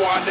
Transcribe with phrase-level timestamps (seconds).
[0.00, 0.28] want.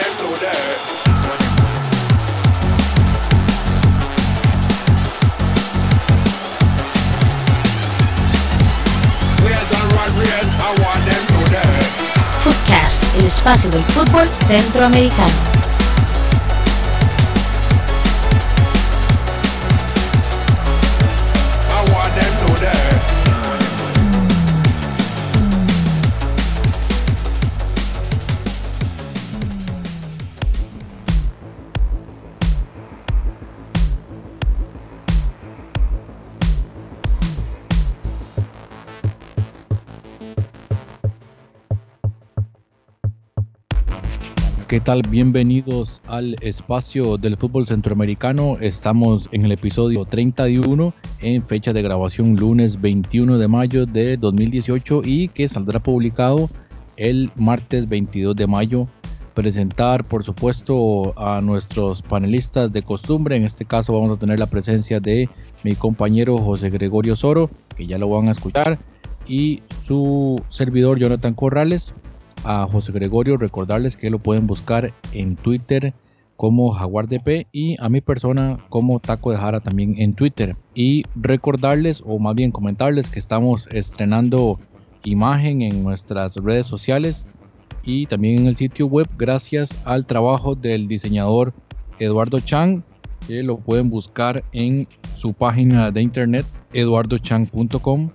[12.43, 13.03] Footcast,
[13.91, 15.56] fútbol centroamericano.
[44.67, 45.01] ¿Qué tal?
[45.09, 48.57] Bienvenidos al espacio del fútbol centroamericano.
[48.59, 55.03] Estamos en el episodio 31 en fecha de grabación lunes 21 de mayo de 2018
[55.05, 56.49] y que saldrá publicado
[56.97, 58.89] el martes 22 de mayo.
[59.33, 63.37] Presentar, por supuesto, a nuestros panelistas de costumbre.
[63.37, 65.29] En este caso vamos a tener la presencia de
[65.63, 68.79] mi compañero José Gregorio Soro, que ya lo van a escuchar,
[69.29, 71.93] y su servidor Jonathan Corrales
[72.47, 75.93] a José Gregorio, recordarles que lo pueden buscar en Twitter
[76.37, 80.55] como Jaguar DP y a mi persona como Taco de Jara también en Twitter.
[80.73, 84.59] Y recordarles, o más bien comentarles, que estamos estrenando
[85.03, 87.25] imagen en nuestras redes sociales
[87.83, 91.53] y también en el sitio web gracias al trabajo del diseñador
[91.99, 92.83] Eduardo Chang,
[93.27, 98.11] que lo pueden buscar en su página de internet eduardochang.com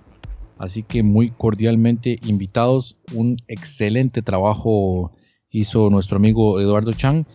[0.63, 2.95] Así que muy cordialmente invitados.
[3.13, 5.11] Un excelente trabajo
[5.49, 7.25] hizo nuestro amigo Eduardo Chang.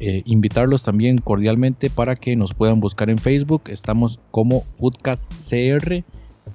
[0.00, 3.64] Eh, invitarlos también cordialmente para que nos puedan buscar en Facebook.
[3.66, 6.02] Estamos como Foodcast CR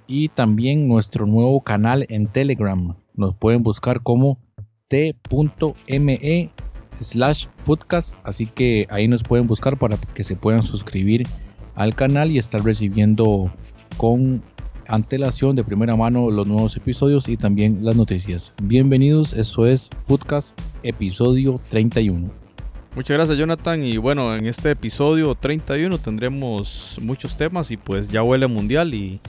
[0.07, 2.95] y también nuestro nuevo canal en Telegram.
[3.13, 4.39] Nos pueden buscar como
[4.87, 6.49] t.me
[6.99, 8.15] slash Foodcast.
[8.23, 11.27] Así que ahí nos pueden buscar para que se puedan suscribir
[11.75, 13.53] al canal y estar recibiendo
[13.97, 14.41] con
[14.87, 18.53] antelación de primera mano los nuevos episodios y también las noticias.
[18.63, 22.29] Bienvenidos, eso es Foodcast episodio 31.
[22.95, 28.21] Muchas gracias Jonathan y bueno, en este episodio 31 tendremos muchos temas y pues ya
[28.21, 29.19] huele mundial y,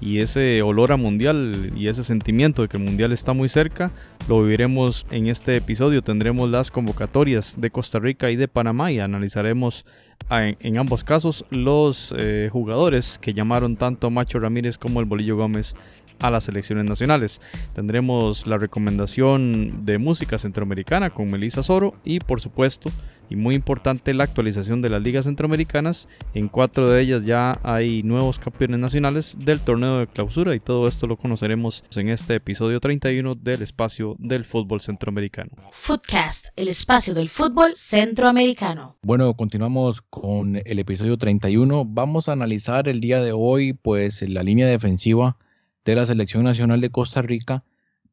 [0.00, 3.92] ese olor a mundial y ese sentimiento de que el mundial está muy cerca
[4.28, 6.02] lo viviremos en este episodio.
[6.02, 9.84] Tendremos las convocatorias de Costa Rica y de Panamá y analizaremos
[10.30, 15.36] en, ambos casos los eh, jugadores que llamaron tanto a Macho Ramírez como el Bolillo
[15.36, 15.74] Gómez
[16.20, 17.40] a las selecciones nacionales.
[17.74, 22.90] Tendremos la recomendación de música centroamericana con Melissa Soro y por supuesto
[23.32, 26.06] y muy importante la actualización de las ligas centroamericanas.
[26.34, 30.86] En cuatro de ellas ya hay nuevos campeones nacionales del torneo de clausura y todo
[30.86, 35.50] esto lo conoceremos en este episodio 31 del espacio del fútbol centroamericano.
[35.70, 38.98] Footcast, el espacio del fútbol centroamericano.
[39.02, 41.86] Bueno, continuamos con el episodio 31.
[41.86, 45.38] Vamos a analizar el día de hoy pues la línea defensiva
[45.86, 47.64] de la selección nacional de Costa Rica.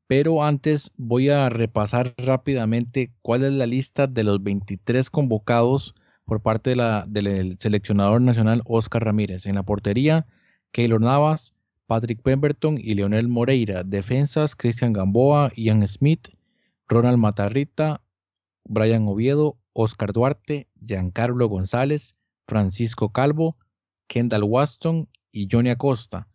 [0.09, 5.93] Pero antes voy a repasar rápidamente cuál es la lista de los 23 convocados
[6.25, 6.73] por parte
[7.05, 9.45] del seleccionador nacional Oscar Ramírez.
[9.45, 10.25] En la portería,
[10.71, 11.53] Keylor Navas,
[11.85, 13.83] Patrick Pemberton y Leonel Moreira.
[13.83, 16.29] Defensas, Cristian Gamboa, Ian Smith,
[16.87, 18.01] Ronald Matarrita,
[18.65, 22.15] Brian Oviedo, Oscar Duarte, Giancarlo González,
[22.47, 23.57] Francisco Calvo,
[24.07, 26.27] Kendall Waston y Johnny Acosta.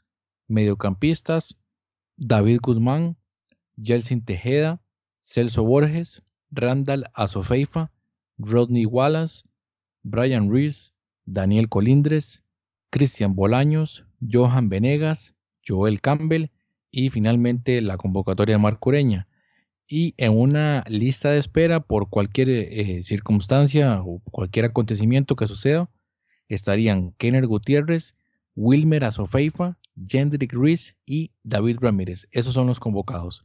[0.46, 1.58] Mediocampistas,
[2.16, 3.16] David Guzmán,
[3.82, 4.80] Jelsin Tejeda,
[5.20, 7.90] Celso Borges, Randall Azofeifa,
[8.38, 9.44] Rodney Wallace,
[10.02, 12.42] Brian Rees, Daniel Colindres,
[12.90, 15.34] Cristian Bolaños, Johan Venegas,
[15.66, 16.50] Joel Campbell
[16.90, 19.26] y finalmente la convocatoria de Marco Ureña.
[19.86, 25.90] Y en una lista de espera por cualquier eh, circunstancia o cualquier acontecimiento que suceda,
[26.48, 28.14] estarían Kenner Gutiérrez,
[28.54, 32.26] Wilmer Azofeifa, Jendrik Rees y David Ramírez.
[32.32, 33.44] Esos son los convocados.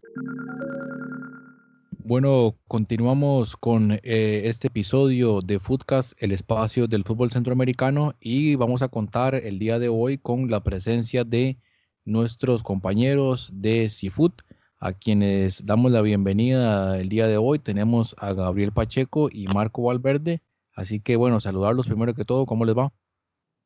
[2.10, 8.82] Bueno, continuamos con eh, este episodio de Footcast, el espacio del fútbol centroamericano, y vamos
[8.82, 11.60] a contar el día de hoy con la presencia de
[12.06, 14.32] nuestros compañeros de Seafood,
[14.80, 17.60] a quienes damos la bienvenida el día de hoy.
[17.60, 20.42] Tenemos a Gabriel Pacheco y Marco Valverde.
[20.74, 22.46] Así que bueno, saludarlos primero que todo.
[22.46, 22.92] ¿Cómo les va?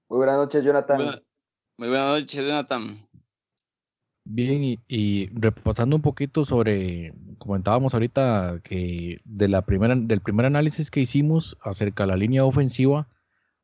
[0.09, 1.21] Muy buenas noches, Jonathan.
[1.77, 3.07] Muy buenas noches, Jonathan.
[4.25, 10.89] Bien, y, repasando un poquito sobre, comentábamos ahorita que de la primera, del primer análisis
[10.89, 13.09] que hicimos acerca de la línea ofensiva,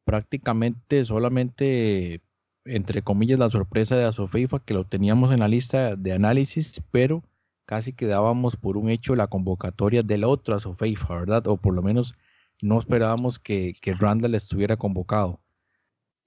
[0.03, 2.21] prácticamente solamente,
[2.65, 7.23] entre comillas, la sorpresa de Asofeifa, que lo teníamos en la lista de análisis, pero
[7.65, 11.47] casi que dábamos por un hecho la convocatoria del otro a Sofeifa, ¿verdad?
[11.47, 12.15] O por lo menos
[12.61, 15.39] no esperábamos que, que Randall estuviera convocado.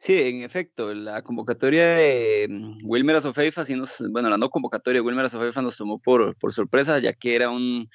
[0.02, 5.00] Sí, en efecto, la convocatoria de mm, Wilmer Azofeifa, sí nos, bueno, la no convocatoria
[5.00, 7.88] de Wilmer Azofeifa nos tomó por, por sorpresa, ya que era un,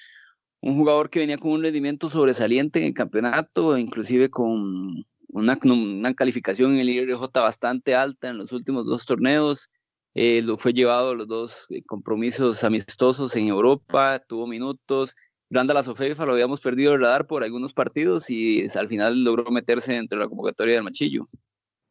[0.62, 6.14] un jugador que venía con un rendimiento sobresaliente en el campeonato, inclusive con una, una
[6.14, 9.70] calificación en el IRJ bastante alta en los últimos dos torneos.
[10.14, 15.14] Eh, lo fue llevado a los dos eh, compromisos amistosos en Europa, tuvo minutos.
[15.50, 19.92] Randall Azofeifa lo habíamos perdido el radar por algunos partidos y al final logró meterse
[19.92, 21.26] dentro de la convocatoria del Machillo.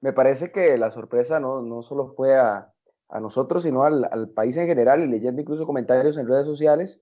[0.00, 2.72] Me parece que la sorpresa no, no solo fue a,
[3.08, 7.00] a nosotros, sino al, al, país en general, y leyendo incluso comentarios en redes sociales,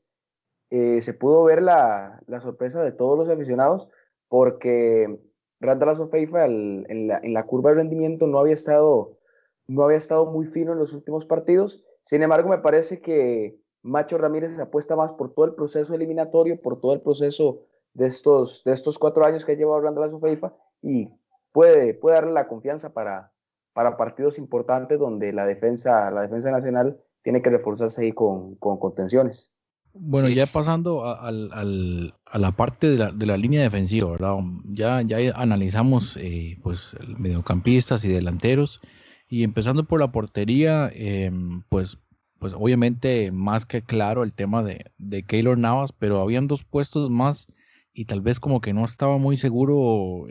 [0.71, 3.89] eh, se pudo ver la, la, sorpresa de todos los aficionados,
[4.29, 5.21] porque
[5.61, 9.19] Randall Azofeifa en la, en la curva de rendimiento no había, estado,
[9.67, 11.85] no había estado muy fino en los últimos partidos.
[12.03, 16.61] Sin embargo, me parece que Macho Ramírez se apuesta más por todo el proceso eliminatorio,
[16.61, 17.61] por todo el proceso
[17.93, 21.09] de estos, de estos cuatro años que ha llevado Randall Azofeifa y
[21.55, 23.33] puede, puede darle la confianza para,
[23.73, 28.79] para partidos importantes donde la defensa, la defensa nacional tiene que reforzarse ahí con, con
[28.79, 29.53] contenciones.
[29.95, 30.35] Bueno, sí.
[30.35, 34.35] ya pasando a, a, a, la parte de la, de la, línea defensiva, ¿verdad?
[34.65, 38.81] Ya, ya analizamos eh, pues mediocampistas y delanteros
[39.29, 41.31] y empezando por la portería, eh,
[41.69, 41.99] pues,
[42.41, 47.09] pues obviamente más que claro el tema de, de Keylor Navas, pero habían dos puestos
[47.09, 47.47] más
[47.95, 50.27] y tal vez como que no estaba muy seguro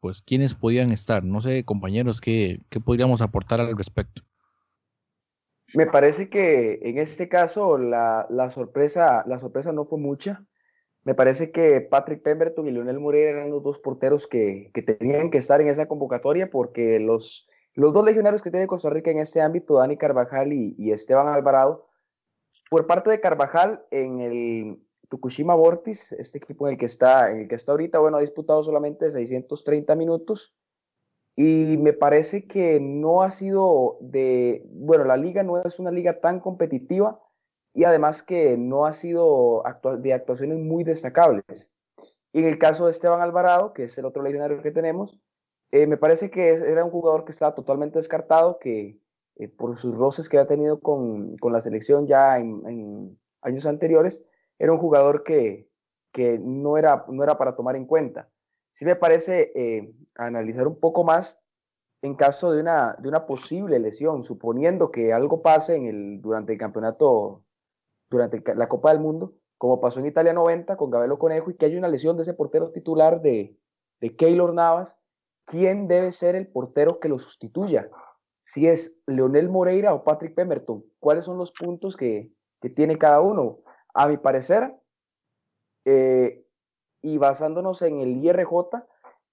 [0.00, 1.24] pues quiénes podían estar.
[1.24, 4.22] No sé, compañeros, ¿qué, qué podríamos aportar al respecto?
[5.72, 10.44] Me parece que en este caso la, la, sorpresa, la sorpresa no fue mucha.
[11.04, 15.30] Me parece que Patrick Pemberton y Leonel Moreira eran los dos porteros que, que tenían
[15.30, 19.18] que estar en esa convocatoria porque los, los dos legionarios que tiene Costa Rica en
[19.18, 21.88] este ámbito, Dani Carvajal y Esteban Alvarado,
[22.68, 24.78] por parte de Carvajal en el,
[25.10, 28.20] Tukushima Vortis, este equipo en el que está, en el que está ahorita, bueno, ha
[28.20, 30.54] disputado solamente 630 minutos
[31.36, 36.20] y me parece que no ha sido de, bueno, la liga no es una liga
[36.20, 37.20] tan competitiva
[37.74, 39.64] y además que no ha sido
[39.98, 41.70] de actuaciones muy destacables.
[42.32, 45.20] Y en el caso de Esteban Alvarado, que es el otro legionario que tenemos,
[45.72, 49.00] eh, me parece que era un jugador que estaba totalmente descartado, que
[49.36, 54.22] eh, por sus roces que ha tenido con, con la selección ya en años anteriores,
[54.60, 55.66] era un jugador que,
[56.12, 58.28] que no, era, no era para tomar en cuenta.
[58.74, 61.40] Sí me parece eh, analizar un poco más
[62.02, 66.52] en caso de una, de una posible lesión, suponiendo que algo pase en el, durante
[66.52, 67.42] el campeonato,
[68.10, 71.66] durante la Copa del Mundo, como pasó en Italia 90 con Gabelo Conejo, y que
[71.66, 73.56] haya una lesión de ese portero titular de,
[74.00, 74.98] de Keylor Navas,
[75.46, 77.90] ¿quién debe ser el portero que lo sustituya?
[78.42, 82.30] Si es Leonel Moreira o Patrick Pemberton, ¿cuáles son los puntos que,
[82.60, 83.60] que tiene cada uno?
[83.94, 84.74] A mi parecer,
[85.84, 86.44] eh,
[87.02, 88.52] y basándonos en el IRJ,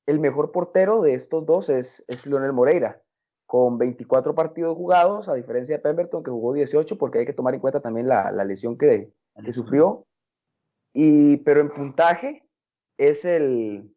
[0.05, 3.01] el mejor portero de estos dos es, es Leonel Moreira,
[3.45, 7.53] con 24 partidos jugados, a diferencia de Pemberton, que jugó 18, porque hay que tomar
[7.53, 9.11] en cuenta también la, la lesión que,
[9.43, 10.05] que sufrió.
[10.93, 12.43] Y, pero en puntaje
[12.97, 13.93] es el,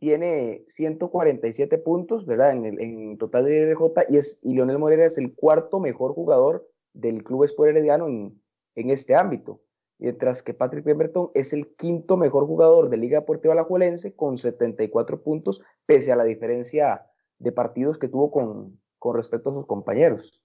[0.00, 2.52] tiene 147 puntos, ¿verdad?
[2.52, 6.14] En, el, en total de IRJ, y, es, y Leonel Moreira es el cuarto mejor
[6.14, 8.42] jugador del Club Sport Herediano en,
[8.74, 9.60] en este ámbito
[9.98, 15.22] mientras que Patrick Pemberton es el quinto mejor jugador de Liga Deportiva Alajuelense con 74
[15.22, 17.02] puntos, pese a la diferencia
[17.38, 20.40] de partidos que tuvo con, con respecto a sus compañeros.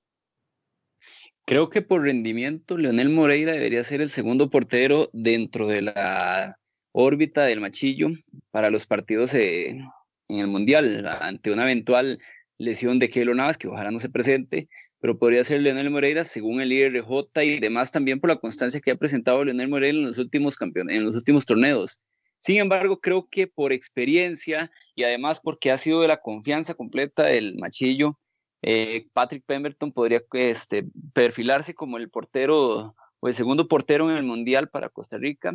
[1.46, 6.58] Creo que por rendimiento, Leonel Moreira debería ser el segundo portero dentro de la
[6.94, 8.08] órbita del Machillo
[8.52, 9.90] para los partidos en
[10.30, 12.20] el Mundial, ante una eventual
[12.58, 14.70] lesión de Keylor Navas, que ojalá no se presente,
[15.04, 18.92] pero podría ser Leonel Moreira según el IRJ y demás también por la constancia que
[18.92, 22.00] ha presentado Leonel Moreira en los últimos campeones, en los últimos torneos.
[22.40, 27.24] Sin embargo, creo que por experiencia y además porque ha sido de la confianza completa
[27.24, 28.18] del Machillo,
[28.62, 34.24] eh, Patrick Pemberton podría este, perfilarse como el portero o el segundo portero en el
[34.24, 35.54] Mundial para Costa Rica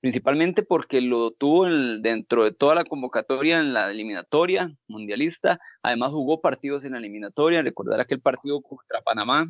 [0.00, 6.40] principalmente porque lo tuvo dentro de toda la convocatoria en la eliminatoria mundialista, además jugó
[6.40, 9.44] partidos en la eliminatoria, recordar aquel partido contra Panamá,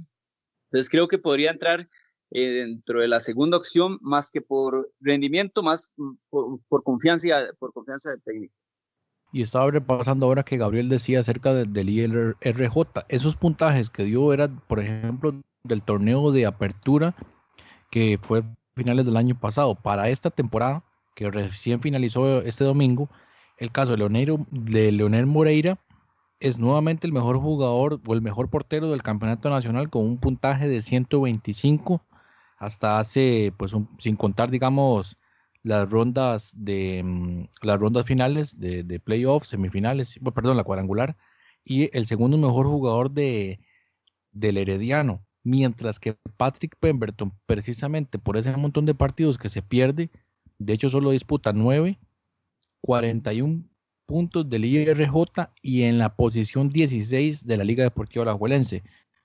[0.71, 1.89] entonces creo que podría entrar
[2.31, 5.93] eh, dentro de la segunda opción más que por rendimiento, más
[6.29, 8.55] por, confianza, por confianza del técnico.
[9.33, 14.33] Y estaba repasando ahora que Gabriel decía acerca de, del IRJ, esos puntajes que dio
[14.33, 17.15] era, por ejemplo, del torneo de apertura
[17.91, 18.43] que fue
[18.77, 19.75] finales del año pasado.
[19.75, 23.09] Para esta temporada, que recién finalizó este domingo,
[23.59, 25.79] el caso de Leonel, de Leonel Moreira
[26.39, 30.69] es nuevamente el mejor jugador o el mejor portero del campeonato nacional con un puntaje
[30.69, 32.03] de 125
[32.59, 35.17] hasta hace, pues sin contar, digamos,
[35.63, 41.17] las rondas de mm, las rondas finales de, de playoffs, semifinales, perdón, la cuadrangular,
[41.65, 43.61] y el segundo mejor jugador de,
[44.33, 45.26] del Herediano.
[45.47, 50.11] Mientras que Patrick Pemberton, precisamente por ese montón de partidos que se pierde,
[50.59, 52.01] de hecho solo disputa 9,
[52.81, 53.63] 41
[54.07, 58.83] puntos del IRJ y en la posición 16 de la Liga Deportiva Alajuelense.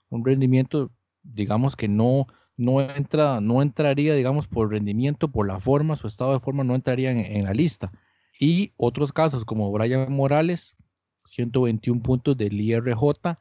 [0.09, 0.91] Un rendimiento,
[1.23, 6.33] digamos que no, no, entra, no entraría, digamos, por rendimiento, por la forma, su estado
[6.33, 7.91] de forma no entraría en, la lista.
[8.39, 10.77] Y otros casos como Brian Morales,
[11.25, 13.39] 121 puntos del IRJ,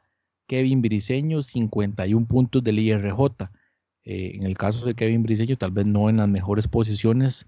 [0.51, 3.17] Kevin Briseño, 51 puntos del IRJ.
[4.03, 7.47] Eh, en el caso de Kevin Briseño, tal vez no en las mejores posiciones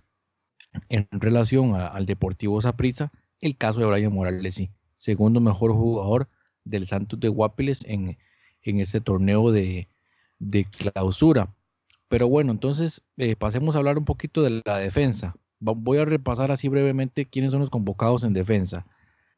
[0.88, 6.30] en relación al Deportivo Saprissa, el caso de Brian Morales sí, segundo mejor jugador
[6.64, 8.18] del Santos de Guapiles en,
[8.62, 9.90] en este torneo de,
[10.78, 11.54] clausura.
[12.08, 15.36] Pero bueno, entonces eh, pasemos a hablar un poquito de la defensa.
[15.60, 18.88] Voy a repasar así brevemente quiénes son los convocados en defensa.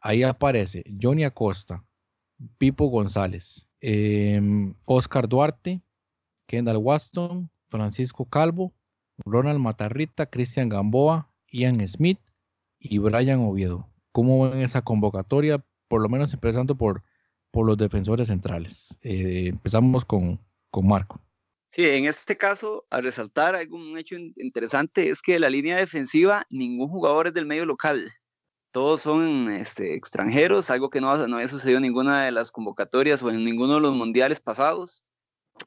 [0.02, 1.84] Ahí aparece Johnny Acosta,
[2.58, 3.68] Pipo González,
[4.86, 5.82] Oscar em, Duarte,
[6.48, 8.74] Kendall Waston, Francisco Calvo,
[9.26, 12.20] Ronald Matarrita, Cristian Gamboa, Ian Smith
[12.80, 13.90] y Brian Oviedo.
[14.12, 15.64] ¿Cómo ven esa convocatoria?
[15.88, 17.04] Por lo menos empezando por,
[17.52, 18.98] por los defensores centrales.
[19.02, 20.40] Eh, empezamos con,
[20.72, 21.22] con Marco.
[21.70, 26.46] Sí, en este caso, a resaltar algún hecho interesante es que de la línea defensiva
[26.50, 28.10] ningún jugador es del medio local.
[28.76, 33.24] Todos son este, extranjeros, algo que no, no había sucedido en ninguna de las convocatorias
[33.24, 35.06] o en ninguno de los mundiales pasados.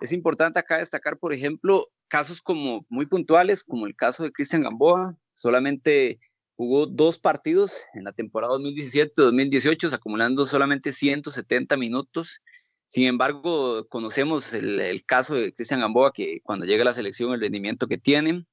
[0.02, 4.60] Es importante acá destacar, por ejemplo, casos como muy puntuales, como el caso de Cristian
[4.60, 6.20] Gamboa, solamente
[6.56, 12.42] jugó dos partidos en la temporada 2017-2018, acumulando solamente 170 minutos.
[12.88, 17.40] Sin embargo, conocemos el, caso de Cristian Gamboa, que cuando llega a la selección, el
[17.40, 18.44] rendimiento que tiene.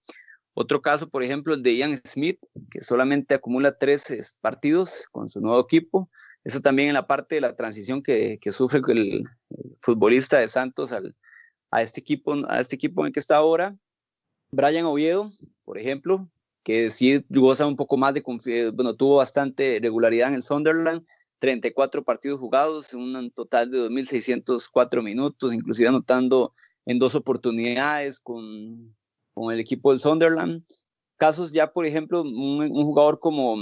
[0.57, 2.39] Otro caso, por ejemplo, el de Ian Smith,
[2.71, 6.09] que solamente acumula tres partidos con su nuevo equipo.
[6.45, 9.25] Eso también en la parte de la transición que, que sufre el,
[9.81, 11.13] futbolista de Santos al,
[11.71, 13.77] a este equipo, a este equipo en el que está ahora.
[14.49, 15.29] Brian Oviedo,
[15.65, 16.29] por ejemplo,
[16.63, 21.05] que sí goza un poco más de confianza, bueno, tuvo bastante regularidad en el Sunderland,
[21.39, 26.53] 34 partidos jugados, un total de 2.604 minutos, inclusive anotando
[26.85, 28.95] en dos oportunidades con,
[29.35, 30.63] con el equipo del Sunderland.
[31.17, 33.57] Casos ya, por ejemplo, un, jugador como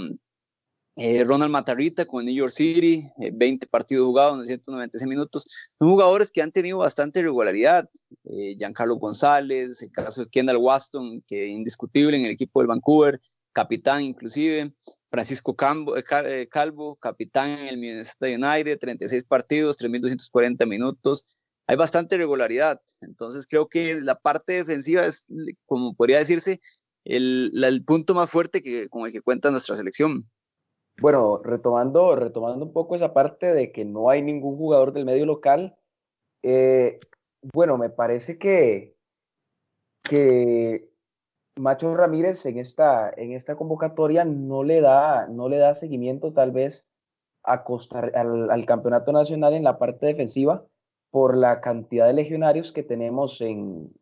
[0.96, 5.72] eh, Ronald Matarrita con New York City, 20 eh, partidos jugados, 996 minutos.
[5.77, 7.89] Son jugadores que han tenido bastante regularidad.
[8.25, 13.20] Eh, Giancarlo González, el caso de Kendall Waston, que indiscutible en el equipo del Vancouver,
[13.51, 14.74] capitán inclusive.
[15.10, 21.38] Francisco Calvo, capitán en el Minnesota United, 36 partidos, 3.240 minutos.
[21.67, 22.82] Hay bastante regularidad.
[23.01, 25.25] Entonces creo que la parte defensiva es,
[25.65, 26.60] como podría decirse,
[27.05, 30.29] el, punto más fuerte que, con el que cuenta nuestra selección.
[31.00, 35.25] Bueno, retomando, retomando un poco esa parte de que no hay ningún jugador del medio
[35.25, 35.75] local,
[36.43, 37.00] eh,
[37.53, 38.96] bueno, me parece que,
[40.03, 40.89] que
[41.55, 46.51] Macho Ramírez en esta, en esta convocatoria no le, da, no le da seguimiento tal
[46.51, 46.89] vez
[47.43, 47.65] a
[48.13, 50.65] al, al, campeonato nacional en la parte defensiva
[51.13, 53.93] por la cantidad de legionarios que tenemos en,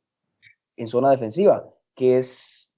[0.77, 2.69] en zona defensiva, que es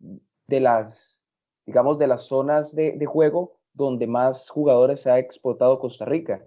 [0.47, 1.23] de las,
[1.67, 6.43] digamos, de las zonas de, de juego donde más jugadores se ha exportado Costa Rica.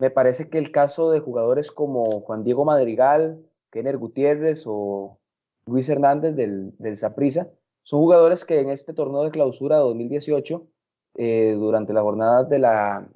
[0.00, 5.20] Me parece que el caso de jugadores como Juan Diego Madrigal, Kenner Gutiérrez o
[5.66, 7.48] Luis Hernández del, del Saprissa
[7.84, 10.66] son jugadores que en este torneo de clausura 2018,
[11.14, 13.08] eh, durante la jornada de la,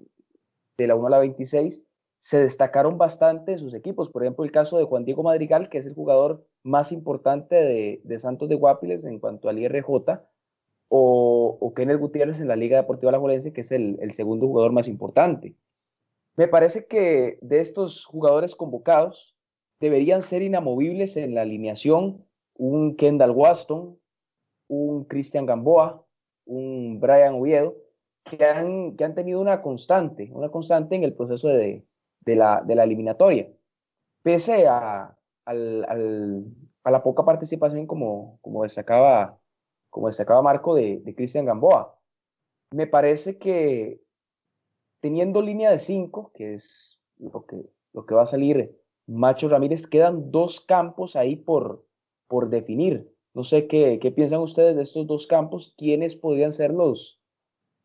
[0.76, 1.82] de la 1 a la 26,
[2.18, 4.10] se destacaron bastante en sus equipos.
[4.10, 8.18] Por ejemplo, el caso de Juan Diego Madrigal, que es el jugador más importante de,
[8.18, 9.88] Santos de Guapiles en cuanto al IRJ,
[10.90, 14.72] o, o Kenneth Gutiérrez en la Liga Deportiva Alajuelense, que es el, el segundo jugador
[14.72, 15.54] más importante.
[16.36, 19.36] Me parece que de estos jugadores convocados
[19.80, 23.98] deberían ser inamovibles en la alineación un Kendall Waston,
[24.66, 26.04] un Cristian Gamboa,
[26.44, 27.76] un Brian Oviedo,
[28.24, 31.84] que han, que han tenido una constante, una constante en el proceso de,
[32.20, 33.50] de, la, de la, eliminatoria.
[34.22, 36.44] Pese a, al, al,
[36.84, 39.38] a, la poca participación, como, como destacaba
[39.90, 41.98] como destacaba Marco, de, de Cristian Gamboa.
[42.72, 44.02] Me parece que
[45.00, 49.86] teniendo línea de 5, que es lo que, lo que va a salir Macho Ramírez,
[49.86, 51.86] quedan dos campos ahí por,
[52.26, 53.10] por definir.
[53.34, 57.20] No sé qué, qué piensan ustedes de estos dos campos, quiénes podrían ser los,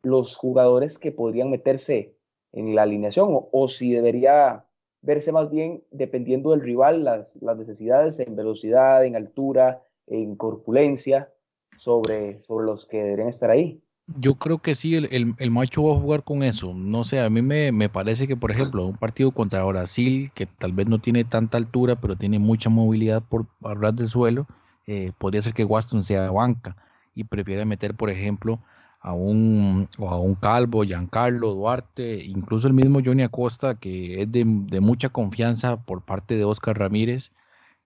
[0.03, 2.12] los jugadores que podrían meterse
[2.53, 4.65] en la alineación o, o, si debería
[5.01, 11.29] verse más bien dependiendo del rival las, las necesidades en velocidad, en altura, en corpulencia
[11.77, 13.81] sobre, sobre los que deberían estar ahí.
[14.19, 16.73] Yo creo que sí, el, el, macho va a jugar con eso.
[16.73, 20.45] No sé, a mí me, me, parece que, por ejemplo, un partido contra Brasil, que
[20.45, 24.45] tal vez no tiene tanta altura, pero tiene mucha movilidad por hablar del suelo,
[24.87, 26.75] eh, podría ser que Waston sea banca
[27.15, 28.59] y prefiere meter, por ejemplo,
[29.03, 34.45] a un, a un Calvo, Giancarlo, Duarte, incluso el mismo Johnny Acosta, que es de,
[34.45, 37.31] de mucha confianza por parte de Oscar Ramírez,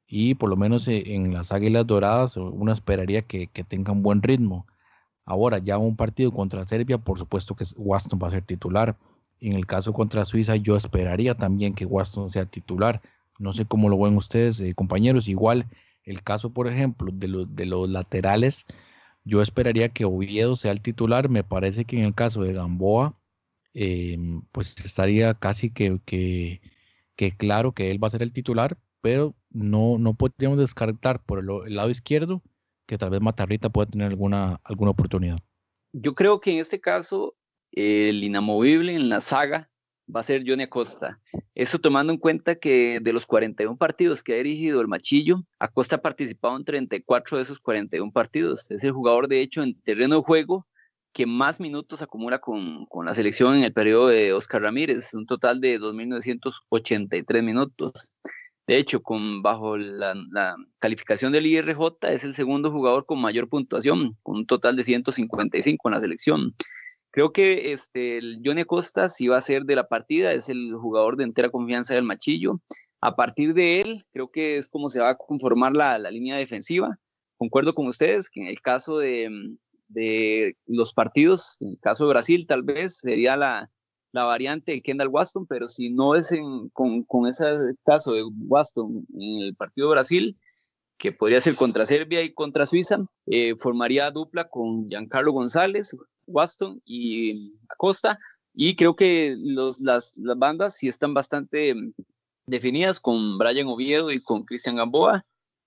[0.07, 4.21] y por lo menos eh, en las Águilas Doradas uno esperaría que, que tengan buen
[4.21, 4.67] ritmo.
[5.25, 8.95] Ahora, ya un partido contra Serbia, por supuesto que Waston va a ser titular.
[9.41, 13.01] En el caso contra Suiza, yo esperaría también que Waston sea titular.
[13.39, 15.27] No sé cómo lo ven ustedes, eh, compañeros.
[15.27, 15.65] Igual,
[16.03, 18.67] el caso, por ejemplo, de, los de los laterales,
[19.27, 21.29] yo esperaría que Oviedo sea el titular.
[21.29, 23.19] Me parece que en el caso de Gamboa,
[23.73, 25.99] em, pues estaría casi que,
[27.37, 31.75] claro que él va a ser el titular, pero no, no podríamos descartar por el
[31.75, 32.41] lado izquierdo
[32.87, 35.37] que tal vez Matarrita pueda tener alguna, alguna oportunidad.
[35.91, 37.35] Yo creo que en este caso
[37.73, 39.69] el inamovible en la saga
[40.13, 41.19] va a ser Johnny Acosta.
[41.55, 45.97] Eso tomando en cuenta que de los 41 partidos que ha dirigido el Machillo, Acosta
[45.97, 48.69] ha participado en 34 de esos 41 partidos.
[48.71, 50.67] Es el jugador, de hecho, en terreno de juego
[51.13, 55.25] que más minutos acumula con, con la selección en el periodo de Oscar Ramírez, un
[55.25, 58.09] total de 2.983 minutos.
[58.67, 60.13] De hecho, con, bajo la,
[60.79, 65.87] calificación del IRJ, es el segundo jugador con mayor puntuación, con un total de 155
[65.87, 66.53] en la selección.
[67.17, 70.75] Creo que este, el Johnny Costa sí va a ser de la partida, es el
[70.75, 72.61] jugador de entera confianza del Machillo.
[73.01, 76.99] A partir de él, creo que es como se va a conformar la, línea defensiva.
[77.35, 79.31] Concuerdo con ustedes que en el caso de,
[79.87, 83.71] de los partidos, en el caso de Brasil, tal vez sería la,
[84.11, 86.29] la variante de Kendall Waston, pero si no es
[86.71, 87.45] con, con, ese
[87.83, 90.37] caso de Waston en el partido de Brasil,
[90.99, 95.95] que podría ser contra Serbia y contra Suiza, eh, formaría dupla con Giancarlo González,
[96.27, 98.19] Waston y Acosta,
[98.53, 101.75] y creo que los, las, bandas sí están bastante
[102.45, 105.25] definidas con Brian Oviedo y con Cristian Gamboa,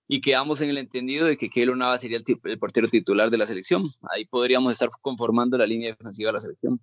[0.08, 3.46] y quedamos en el entendido de que Keylor Nava sería el, portero titular de la
[3.46, 3.84] selección.
[4.10, 6.80] Ahí podríamos estar conformando la línea defensiva de la selección.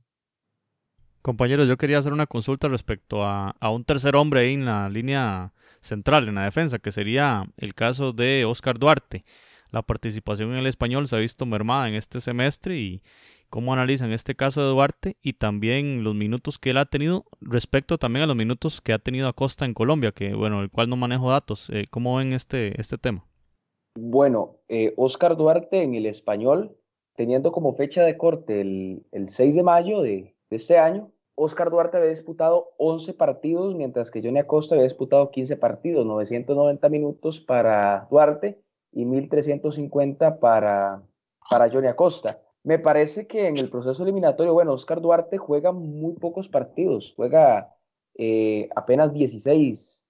[1.21, 5.51] Compañeros, yo quería hacer una consulta respecto a, un tercer hombre ahí en la línea
[5.81, 9.25] central, en la defensa, que sería el caso de Oscar Duarte.
[9.71, 13.03] La participación en el español se ha visto mermada en este semestre y
[13.49, 17.97] cómo analizan este caso de Duarte y también los minutos que él ha tenido respecto
[17.97, 20.95] también a los minutos que ha tenido Acosta en Colombia, que bueno, el cual no
[20.95, 21.69] manejo datos.
[21.71, 23.25] Eh, ¿Cómo ven este, este tema?
[23.95, 26.77] Bueno, eh, Oscar Duarte en el español,
[27.15, 32.10] teniendo como fecha de corte el, 6 de mayo de este año, Oscar Duarte había
[32.10, 38.60] disputado 11 partidos, mientras que Johnny Acosta había disputado 15 partidos, 990 minutos para Duarte
[38.91, 41.03] y 1350 para,
[41.47, 42.41] para Johnny Acosta.
[42.67, 47.73] Me parece que en el proceso eliminatorio, bueno, Oscar Duarte juega muy pocos partidos, juega
[48.15, 50.06] eh, apenas 16,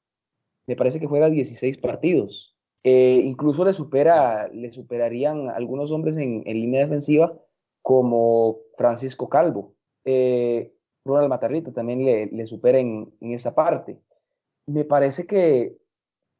[0.65, 2.57] me parece que juega 16 partidos.
[2.83, 7.39] Eh, incluso le, supera, le superarían algunos hombres en, línea defensiva
[7.83, 9.75] como Francisco Calvo.
[10.03, 10.73] Eh,
[11.05, 13.99] Ronald Matarrita también le, le supera en, esa parte.
[14.65, 15.77] Me parece que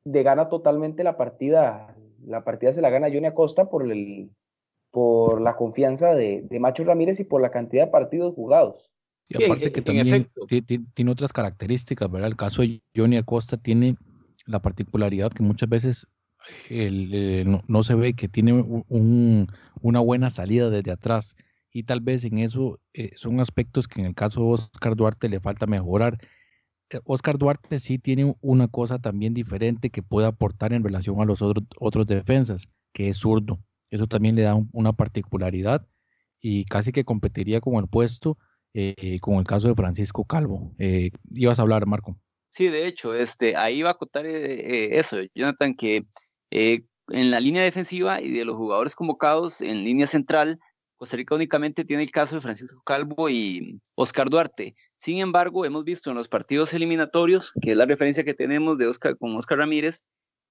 [0.03, 4.31] le gana totalmente la partida, la partida se la gana Johnny Acosta por, el,
[4.91, 8.91] por la confianza de, de Macho Ramírez y por la cantidad de partidos jugados.
[9.29, 10.29] Y aparte que también
[10.93, 12.29] tiene otras características, ¿verdad?
[12.29, 13.97] El caso de Johnny Acosta tiene
[14.45, 16.07] la particularidad que muchas veces
[16.69, 19.47] eh, no, se ve que tiene un,
[19.81, 21.35] una buena salida desde atrás
[21.71, 25.27] y tal vez en eso eh, son aspectos que en el caso de Oscar Duarte
[25.27, 26.17] le falta mejorar.
[26.89, 31.25] Eh, Oscar Duarte sí tiene una cosa también diferente que puede aportar en relación a
[31.25, 33.59] los otros, otros defensas, que es zurdo.
[33.89, 35.87] Eso también le da una particularidad
[36.39, 38.37] y casi que competiría con el puesto
[38.73, 40.75] eh, con el caso de Francisco Calvo.
[41.33, 42.19] ibas a hablar, Marco.
[42.49, 46.05] Sí, de hecho, este, ahí va a acotar eso, Jonathan, que
[46.51, 50.59] en la línea defensiva y de los jugadores convocados en línea central,
[50.97, 54.75] Costa Rica únicamente tiene el caso de Francisco Calvo y Oscar Duarte.
[54.97, 58.87] Sin embargo, hemos visto en los partidos eliminatorios, que es la referencia que tenemos de
[58.87, 60.03] Oscar con Oscar Ramírez,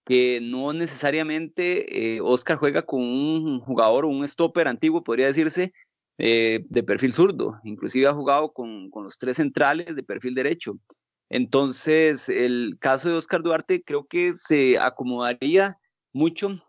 [0.06, 5.72] que no necesariamente eh, Oscar juega con un jugador o un stopper antiguo, podría decirse,
[6.18, 7.60] eh, de perfil zurdo.
[7.64, 10.78] Inclusive ha jugado con, con los tres centrales de perfil derecho.
[11.28, 15.76] Entonces, el caso de Oscar Duarte creo que se acomodaría
[16.12, 16.62] mucho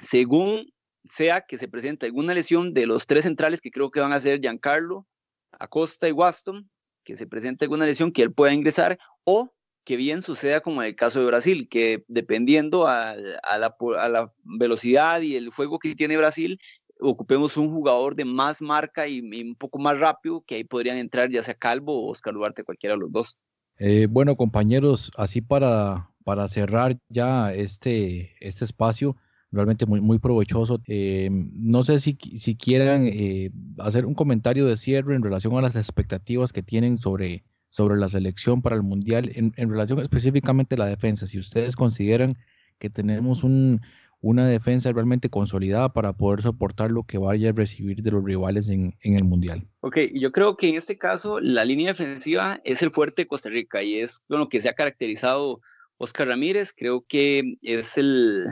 [0.00, 0.72] según
[1.04, 4.20] sea que se presente alguna lesión de los tres centrales que creo que van a
[4.20, 5.06] ser Giancarlo,
[5.52, 6.70] Acosta y Waston,
[7.04, 9.52] que se presente alguna lesión que él pueda ingresar, o
[9.88, 15.34] que bien suceda como en el caso de Brasil, que dependiendo a, la, velocidad y
[15.34, 16.60] el juego que tiene Brasil,
[17.00, 21.30] ocupemos un jugador de más marca y, un poco más rápido, que ahí podrían entrar
[21.30, 23.38] ya sea Calvo o Oscar Duarte, cualquiera de los dos.
[23.78, 29.16] Eh, bueno, compañeros, así para, para cerrar ya este, este espacio,
[29.50, 30.82] realmente muy, muy provechoso.
[30.86, 35.62] Eh, no sé si, si quieran eh, hacer un comentario de cierre en relación a
[35.62, 40.74] las expectativas que tienen sobre, sobre la selección para el Mundial, en, en relación específicamente
[40.74, 41.26] a la defensa.
[41.26, 42.36] Si ustedes consideran
[42.78, 43.80] que tenemos un,
[44.20, 48.68] una defensa realmente consolidada para poder soportar lo que vaya a recibir de los rivales
[48.68, 49.66] en, en, el Mundial.
[49.80, 53.50] Ok, yo creo que en este caso la línea defensiva es el fuerte de Costa
[53.50, 55.60] Rica y es lo que se ha caracterizado
[55.98, 56.72] Oscar Ramírez.
[56.76, 58.46] Creo que es el,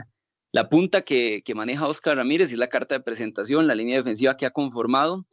[0.51, 4.45] la punta que, maneja Oscar Ramírez y la carta de presentación, la línea defensiva que
[4.45, 5.25] ha conformado.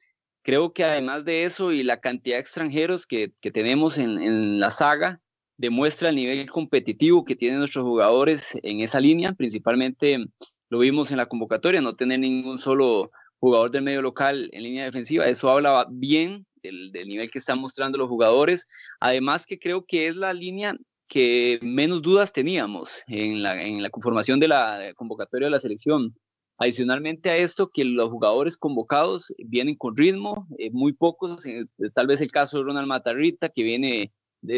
[0.45, 5.23] Creo que además de eso y la cantidad de extranjeros que, tenemos en, la saga,
[5.57, 9.33] demuestra el nivel competitivo que tienen nuestros jugadores en esa línea.
[9.33, 10.23] Principalmente
[10.69, 14.85] lo vimos en la convocatoria, no tener ningún solo jugador del medio local en línea
[14.85, 15.27] defensiva.
[15.27, 18.67] Eso habla bien del, del nivel que están mostrando los jugadores.
[19.01, 20.77] Además que creo que es la línea
[21.09, 26.15] que menos dudas teníamos en la, en la conformación de la convocatoria de la selección.
[26.59, 32.07] Adicionalmente a esto, que los jugadores convocados vienen con ritmo, eh, muy pocos, eh, tal
[32.07, 34.13] vez el caso de Ronald Matarrita, que viene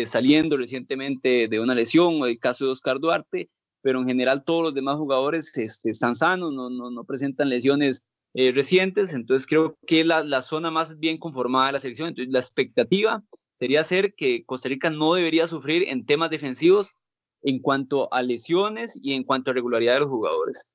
[0.06, 3.48] saliendo recientemente de una lesión, o el caso de Oscar Duarte,
[3.82, 8.02] pero en general todos los demás jugadores este, están sanos, no, no, no presentan lesiones
[8.34, 12.32] eh, recientes, entonces creo que la, la zona más bien conformada de la selección, entonces
[12.32, 13.22] la expectativa
[13.58, 16.94] sería ser que Costa Rica no debería sufrir en temas defensivos
[17.42, 20.66] en cuanto a lesiones y en cuanto a regularidad de los jugadores.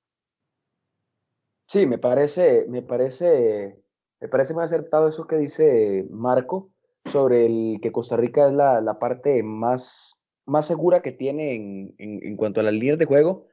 [1.72, 3.80] Sí, me parece, me parece,
[4.20, 6.70] me parece muy acertado eso que dice Marco
[7.06, 11.96] sobre el que Costa Rica es la, la parte más, más segura que tiene en,
[11.98, 13.48] en, cuanto a las líneas de juego.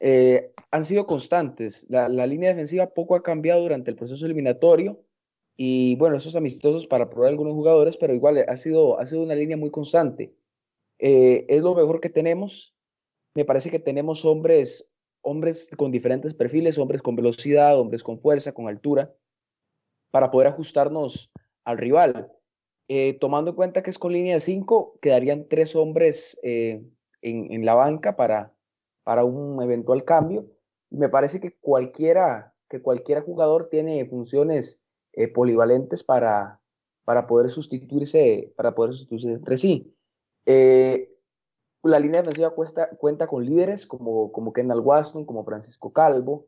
[0.00, 1.86] Eh, han sido constantes.
[1.88, 5.00] La, la, línea defensiva poco ha cambiado durante el proceso eliminatorio.
[5.56, 9.34] Y bueno, esos amistosos para probar algunos jugadores, pero igual ha sido, ha sido una
[9.34, 10.34] línea muy constante.
[10.98, 12.76] Eh, es lo mejor que tenemos.
[13.34, 14.87] Me parece que tenemos hombres,
[15.22, 19.14] hombres con diferentes perfiles, hombres con velocidad, hombres con fuerza, con altura,
[20.10, 21.30] para poder ajustarnos
[21.64, 22.32] al rival.
[22.88, 26.82] Eh, tomando en cuenta que es con línea de 5, quedarían tres hombres eh,
[27.20, 28.54] en, en, la banca para,
[29.02, 30.46] para un eventual cambio.
[30.90, 34.80] Me parece que cualquiera, que cualquiera jugador tiene funciones
[35.12, 36.60] eh, polivalentes para,
[37.04, 39.94] para poder sustituirse, para poder sustituirse entre sí.
[40.46, 41.10] Eh,
[41.82, 46.46] la línea defensiva cuesta, cuenta con líderes como, como Kendall Waston, como Francisco Calvo,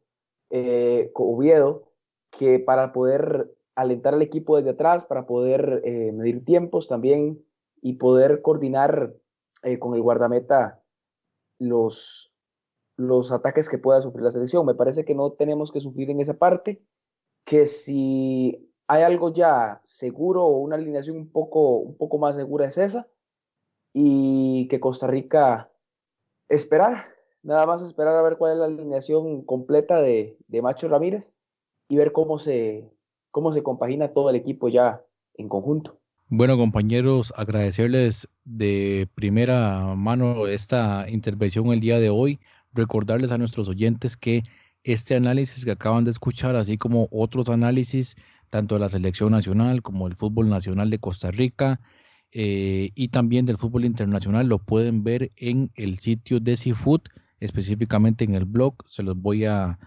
[0.51, 1.93] eh, Oviedo,
[2.31, 7.43] que para poder alentar al equipo desde atrás, para poder eh, medir tiempos también
[7.81, 9.15] y poder coordinar
[9.79, 10.81] con el guardameta
[11.59, 12.33] los,
[12.97, 14.67] los ataques que pueda sufrir la selección.
[14.67, 16.83] Me parece que no tenemos que sufrir en esa parte
[17.45, 22.67] que si hay algo ya seguro o una alineación un poco, un poco más segura
[22.67, 23.09] es esa,
[23.93, 25.71] y que Costa Rica
[26.49, 27.07] esperar,
[27.43, 31.33] nada más esperar a ver cuál es la alineación completa de, de Macho Ramírez
[31.89, 32.89] y ver cómo se,
[33.31, 35.03] cómo se compagina todo el equipo ya
[35.35, 35.99] en conjunto.
[36.29, 42.39] Bueno, compañeros, agradecerles de primera mano esta intervención el día de hoy,
[42.73, 44.45] recordarles a nuestros oyentes que
[44.85, 48.17] este análisis que acaban de escuchar, así como otros análisis,
[48.49, 51.81] tanto de la selección nacional como el fútbol nacional de Costa Rica
[52.33, 57.03] eh, y también del fútbol internacional, lo pueden ver en el sitio de Seafood,
[57.39, 59.79] específicamente en el blog, se los voy a,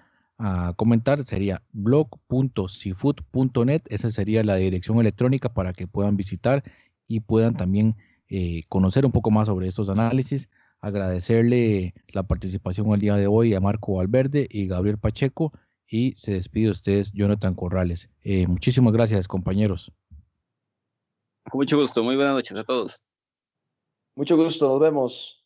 [0.75, 6.65] comentar, sería blog.seafood.net, esa sería la dirección electrónica para que puedan visitar
[7.07, 7.95] y puedan también
[8.27, 10.49] eh, conocer un poco más sobre estos análisis
[10.83, 15.53] agradecerle la participación el día de hoy a Marco Valverde y Gabriel Pacheco
[15.87, 18.09] y se despide de ustedes Jonathan Corrales.
[18.21, 19.93] Eh, muchísimas gracias compañeros.
[21.49, 23.03] Con mucho gusto, muy buenas noches a todos.
[24.15, 25.43] Mucho gusto, nos vemos.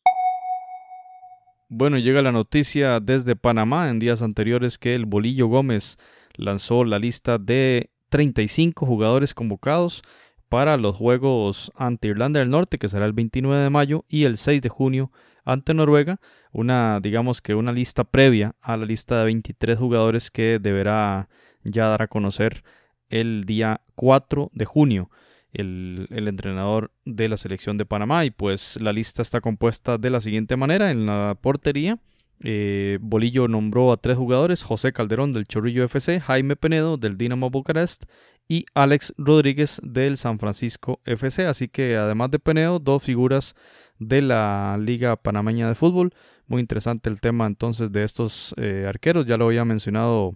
[1.70, 5.98] Bueno, llega la noticia desde Panamá en días anteriores que el Bolillo Gómez
[6.36, 10.02] lanzó la lista de 35 jugadores convocados
[10.50, 14.38] para los Juegos ante Irlanda del Norte, que será el 29 de mayo, y el
[14.38, 15.12] 6 de junio
[15.44, 16.20] ante Noruega.
[16.52, 21.28] Una, digamos que una lista previa a la lista de 23 jugadores que deberá
[21.64, 22.64] ya dar a conocer
[23.10, 25.10] el día 4 de junio.
[25.58, 30.22] El, entrenador de la selección de Panamá y pues la lista está compuesta de la
[30.22, 32.00] siguiente manera en la portería
[32.40, 37.50] eh, Bolillo nombró a tres jugadores, José Calderón del Chorrillo FC, Jaime Penedo del Dinamo
[37.50, 38.06] Bucarest
[38.48, 41.46] y Alex Rodríguez del San Francisco FC.
[41.46, 43.56] Así que además de Penedo, dos figuras
[44.00, 46.14] de la Liga Panameña de Fútbol.
[46.48, 49.26] Muy interesante el tema entonces de estos eh, arqueros.
[49.26, 50.36] Ya lo había mencionado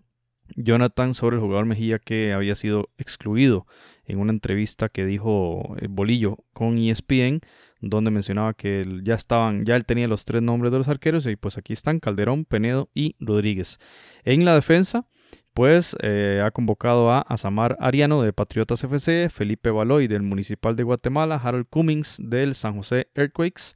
[0.56, 3.66] Jonathan sobre el jugador Mejía que había sido excluido
[4.06, 7.42] en una entrevista que dijo el Bolillo con ESPN,
[7.80, 11.36] donde mencionaba que ya estaban, ya él tenía los tres nombres de los arqueros y
[11.36, 13.80] pues aquí están Calderón, Penedo y Rodríguez.
[14.24, 15.08] En la defensa,
[15.54, 20.84] pues eh, ha convocado a Asamar Ariano de Patriotas FC, Felipe Baloy del Municipal de
[20.84, 23.74] Guatemala, Harold Cummings del San José Earthquakes,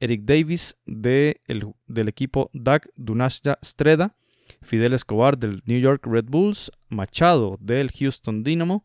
[0.00, 1.40] Eric Davis de
[1.86, 4.14] del equipo DAC Dunasha Streda,
[4.62, 8.84] Fidel Escobar del New York Red Bulls, Machado del Houston Dynamo,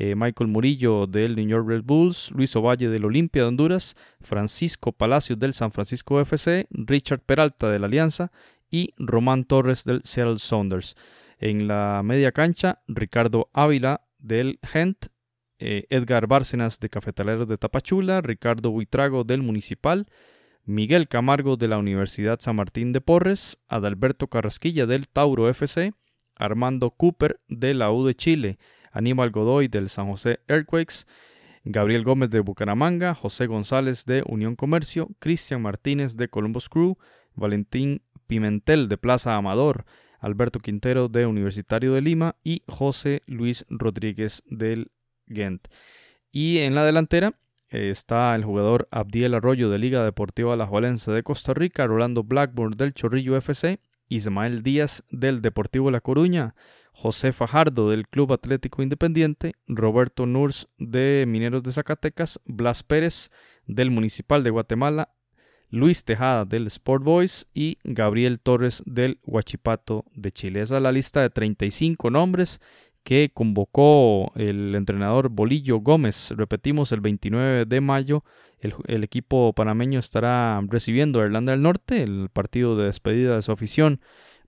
[0.00, 4.92] eh, Michael Murillo del New York Red Bulls, Luis Ovalle del Olimpia de Honduras, Francisco
[4.92, 8.30] Palacios del San Francisco FC, Richard Peralta de la Alianza
[8.70, 10.94] y Román Torres del Seattle Sounders.
[11.40, 15.06] En la media cancha, Ricardo Ávila del Gent,
[15.58, 20.06] eh, Edgar Bárcenas de Cafetaleros de Tapachula, Ricardo Buitrago del Municipal,
[20.64, 25.92] Miguel Camargo de la Universidad San Martín de Porres, Adalberto Carrasquilla del Tauro FC,
[26.36, 28.58] Armando Cooper de la U de Chile,
[28.92, 31.06] Aníbal Godoy del San José Earthquakes,
[31.64, 36.96] Gabriel Gómez de Bucaramanga, José González de Unión Comercio, Cristian Martínez de Columbus Crew,
[37.34, 39.84] Valentín Pimentel de Plaza Amador,
[40.20, 44.90] Alberto Quintero de Universitario de Lima y José Luis Rodríguez del
[45.26, 45.68] Ghent.
[46.32, 47.34] Y en la delantera
[47.70, 52.22] eh, está el jugador Abdiel Arroyo de Liga Deportiva La Juelense de Costa Rica, Rolando
[52.22, 56.54] Blackburn del Chorrillo FC, Ismael Díaz del Deportivo La Coruña,
[57.00, 63.30] José Fajardo del Club Atlético Independiente, Roberto Nurs de Mineros de Zacatecas, Blas Pérez
[63.68, 65.14] del Municipal de Guatemala
[65.70, 70.60] Luis Tejada del Sport Boys y Gabriel Torres del Huachipato de Chile.
[70.60, 72.60] Esa es la lista de 35 nombres
[73.04, 76.32] que convocó el entrenador Bolillo Gómez.
[76.36, 78.24] Repetimos, el 29 de mayo
[78.60, 83.52] el, equipo panameño estará recibiendo a Irlanda del Norte, el partido de despedida de su
[83.52, 84.00] afición,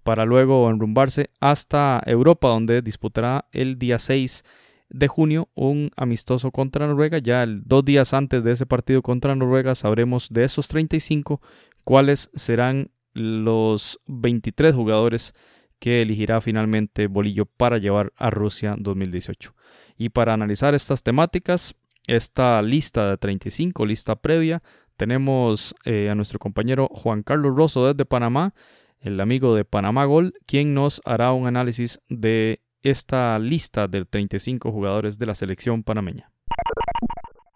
[0.02, 4.44] para luego enrumbarse hasta Europa, donde disputará el día 6
[4.90, 7.18] de junio un amistoso contra Noruega.
[7.18, 11.40] Ya dos días antes de ese partido contra Noruega sabremos de esos 35
[11.84, 15.34] cuáles serán los 23 jugadores
[15.78, 19.54] que elegirá finalmente Bolillo para llevar a Rusia 2018.
[19.96, 21.74] Y para analizar estas temáticas,
[22.06, 24.62] esta lista de 35, lista previa,
[24.96, 28.52] tenemos eh, a nuestro compañero Juan Carlos Rosso desde Panamá,
[29.00, 34.70] el amigo de Panamá Gol, quien nos hará un análisis de esta lista de 35
[34.70, 36.30] jugadores de la selección panameña.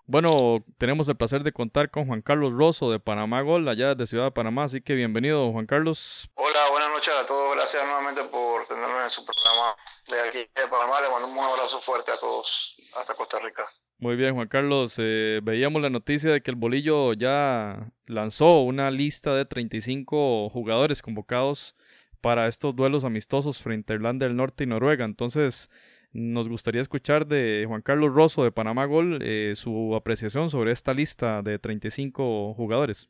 [0.06, 4.06] Bueno, tenemos el placer de contar con Juan Carlos Rosso de Panamá Gol, allá de
[4.06, 6.28] Ciudad de Panamá, así que bienvenido Juan Carlos.
[6.34, 9.74] Hola, buenas noches a todos, gracias nuevamente por tenernos en su programa
[10.08, 13.66] de aquí de Panamá, le mando un abrazo fuerte a todos hasta Costa Rica.
[14.04, 18.90] Muy bien, Juan Carlos, eh, veíamos la noticia de que el Bolillo ya lanzó una
[18.90, 21.74] lista de 35 jugadores convocados
[22.20, 25.06] para estos duelos amistosos frente a Irlanda del Norte y Noruega.
[25.06, 25.70] Entonces,
[26.12, 30.92] nos gustaría escuchar de Juan Carlos Rosso de Panamá Gol eh, su apreciación sobre esta
[30.92, 33.08] lista de 35 jugadores.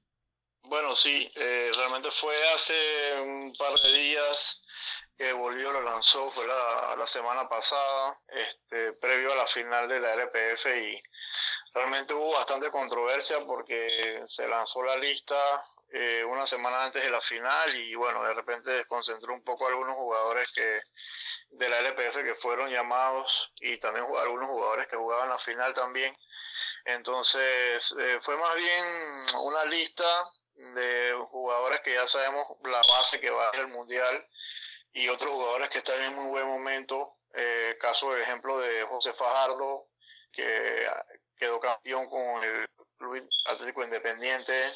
[0.62, 2.72] Bueno, sí, eh, realmente fue hace
[3.20, 4.63] un par de días
[5.16, 10.00] que volvió, lo lanzó, fue la, la semana pasada, este, previo a la final de
[10.00, 11.02] la LPF y
[11.72, 15.36] realmente hubo bastante controversia porque se lanzó la lista
[15.96, 19.94] eh, una semana antes de la final y bueno, de repente desconcentró un poco algunos
[19.94, 20.80] jugadores que
[21.50, 26.16] de la LPF que fueron llamados y también algunos jugadores que jugaban la final también.
[26.84, 28.84] Entonces eh, fue más bien
[29.40, 30.04] una lista
[30.54, 34.26] de jugadores que ya sabemos la base que va a ser el mundial
[34.94, 37.18] y otros jugadores que están en muy buen momento.
[37.34, 39.88] Eh, caso de ejemplo de José Fajardo,
[40.32, 40.86] que
[41.36, 44.72] quedó campeón con el Club Atlético Independiente.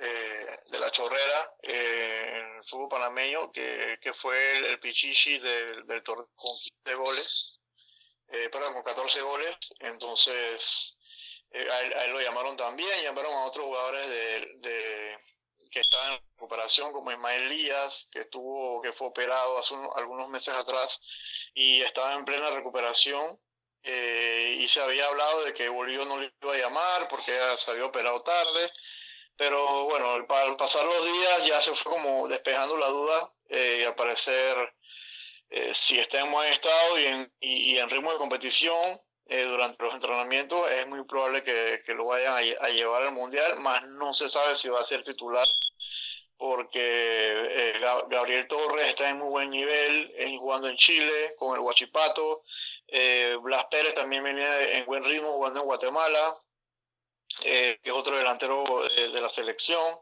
[0.00, 5.84] Eh, de la Chorrera eh, en el fútbol panameño, que, que fue el, Pichichi del,
[5.88, 6.52] del torneo con
[6.84, 7.60] 15 goles,
[8.28, 9.56] eh, perdón, con 14 goles.
[9.80, 10.96] Entonces,
[11.50, 15.18] eh, a él, lo llamaron también, llamaron a otros jugadores de,
[15.70, 20.54] que estaban en recuperación, como Ismael Díaz, que, estuvo, que fue operado hace algunos meses
[20.54, 21.00] atrás
[21.54, 23.38] y estaba en plena recuperación.
[23.82, 27.86] y se había hablado de que Bolívar no le iba a llamar porque se había
[27.86, 28.70] operado tarde
[29.38, 33.84] pero bueno, al pasar los días ya se fue como despejando la duda eh, y
[33.84, 34.74] al parecer
[35.48, 39.82] eh, si está en buen estado y en, y, en ritmo de competición eh, durante
[39.82, 44.14] los entrenamientos es muy probable que, que lo vayan a, llevar al mundial, más no
[44.14, 45.46] se sabe si va a ser titular
[46.38, 47.74] porque
[48.08, 52.44] Gabriel Torres está en muy buen nivel jugando en Chile con el Huachipato,
[53.42, 56.38] Blas Pérez también venía en buen ritmo jugando en Guatemala,
[57.42, 59.98] que es otro delantero de la selección.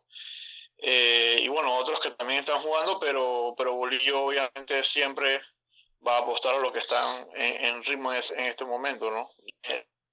[0.79, 5.41] y bueno, otros que también están jugando, pero, pero Bolillo obviamente siempre
[6.05, 9.31] va a apostar a lo que están en, ritmo en, este momento, ¿no?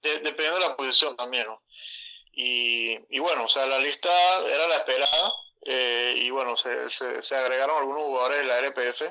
[0.01, 1.61] dependiendo de la posición también, ¿no?
[2.35, 4.09] Y, bueno, o sea, la lista
[4.47, 5.31] era la esperada
[6.15, 9.01] y bueno, se, se, agregaron algunos jugadores de la RPF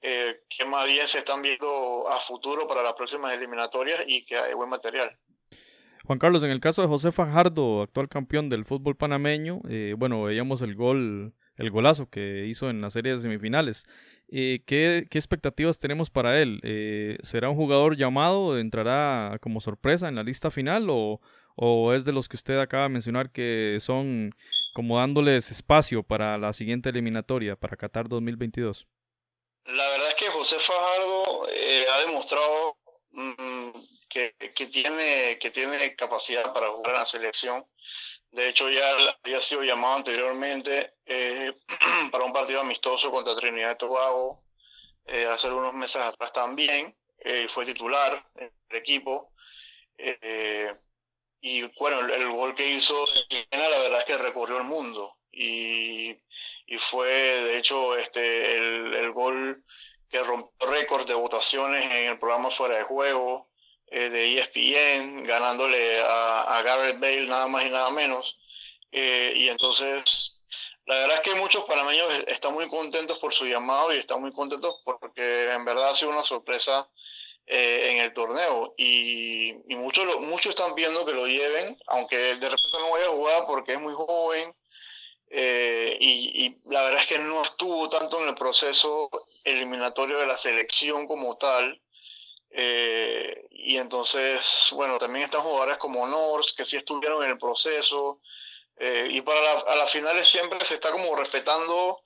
[0.00, 4.36] eh, que más bien se están viendo a futuro para las próximas eliminatorias y que
[4.36, 5.10] hay buen material.
[6.04, 10.22] Juan Carlos, en el caso de José Fajardo, actual campeón del fútbol panameño, eh, bueno,
[10.22, 13.86] veíamos el gol, el golazo que hizo en la serie de semifinales.
[14.30, 16.60] Eh, ¿qué, ¿qué, expectativas tenemos para él?
[17.22, 18.58] ¿Será un jugador llamado?
[18.58, 20.88] ¿Entrará como sorpresa en la lista final?
[20.90, 21.20] ¿O,
[21.60, 24.32] ¿O es de los que usted acaba de mencionar que son
[24.72, 28.86] como dándoles espacio para la siguiente eliminatoria, para Qatar 2022?
[29.64, 32.76] La verdad es que José Fajardo eh, ha demostrado
[33.10, 33.70] mm,
[34.08, 37.66] que, que, tiene, que tiene capacidad para jugar en la selección.
[38.30, 41.52] De hecho, ya había sido llamado anteriormente eh,
[42.12, 44.44] para un partido amistoso contra Trinidad y Tobago
[45.06, 46.94] eh, hace unos meses atrás también.
[47.48, 49.32] fue titular en el equipo.
[51.40, 53.04] y bueno, el, gol que hizo,
[53.50, 55.16] la verdad es que recorrió el mundo.
[55.32, 56.16] Y
[56.68, 59.64] y fue de hecho este, el, el gol
[60.10, 63.47] que rompió récords de votaciones en el programa Fuera de Juego
[63.90, 68.38] eh, de ESPN, ganándole a, a, Garrett Bale nada más y nada menos.
[68.92, 70.40] Eh, y entonces,
[70.86, 74.32] la verdad es que muchos panameños están muy contentos por su llamado y están muy
[74.32, 76.88] contentos porque en verdad ha sido una sorpresa
[77.46, 78.74] eh, en el torneo.
[78.76, 83.10] Y, y muchos, muchos están viendo que lo lleven, aunque de repente no vaya a
[83.10, 84.54] jugar porque es muy joven
[85.30, 89.10] eh, y, la verdad es que no estuvo tanto en el proceso
[89.44, 91.80] eliminatorio de la selección como tal.
[92.50, 98.20] Eh, y entonces, bueno, también están jugadores como Norse que sí estuvieron en el proceso.
[98.76, 102.02] Eh, y para las finales siempre se está como respetando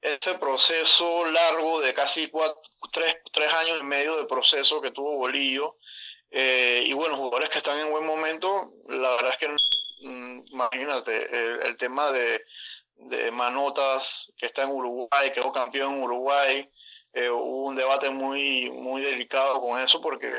[0.00, 2.60] ese proceso largo de casi cuatro,
[2.92, 5.76] tres, tres años y medio de proceso que tuvo Bolillo.
[6.30, 9.46] y bueno, jugadores que están en buen momento, la verdad es que
[10.00, 12.44] Mm, imagínate, el, tema de,
[12.96, 16.70] de, Manotas, que está en Uruguay, quedó campeón en Uruguay,
[17.16, 20.30] eh, hubo un debate muy, muy delicado con eso porque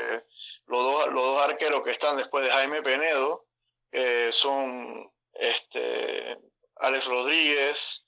[0.66, 3.46] los dos, los dos arqueros que están después de Jaime Penedo
[3.90, 6.38] eh, son este,
[6.76, 8.04] Alex Rodríguez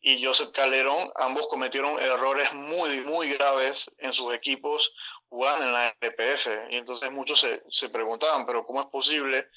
[0.00, 4.94] y Joseph Calderón, ambos cometieron errores muy, muy graves en sus equipos
[5.28, 6.46] jugando en la RPF.
[6.70, 9.48] Y entonces muchos se, se preguntaban, pero ¿cómo es posible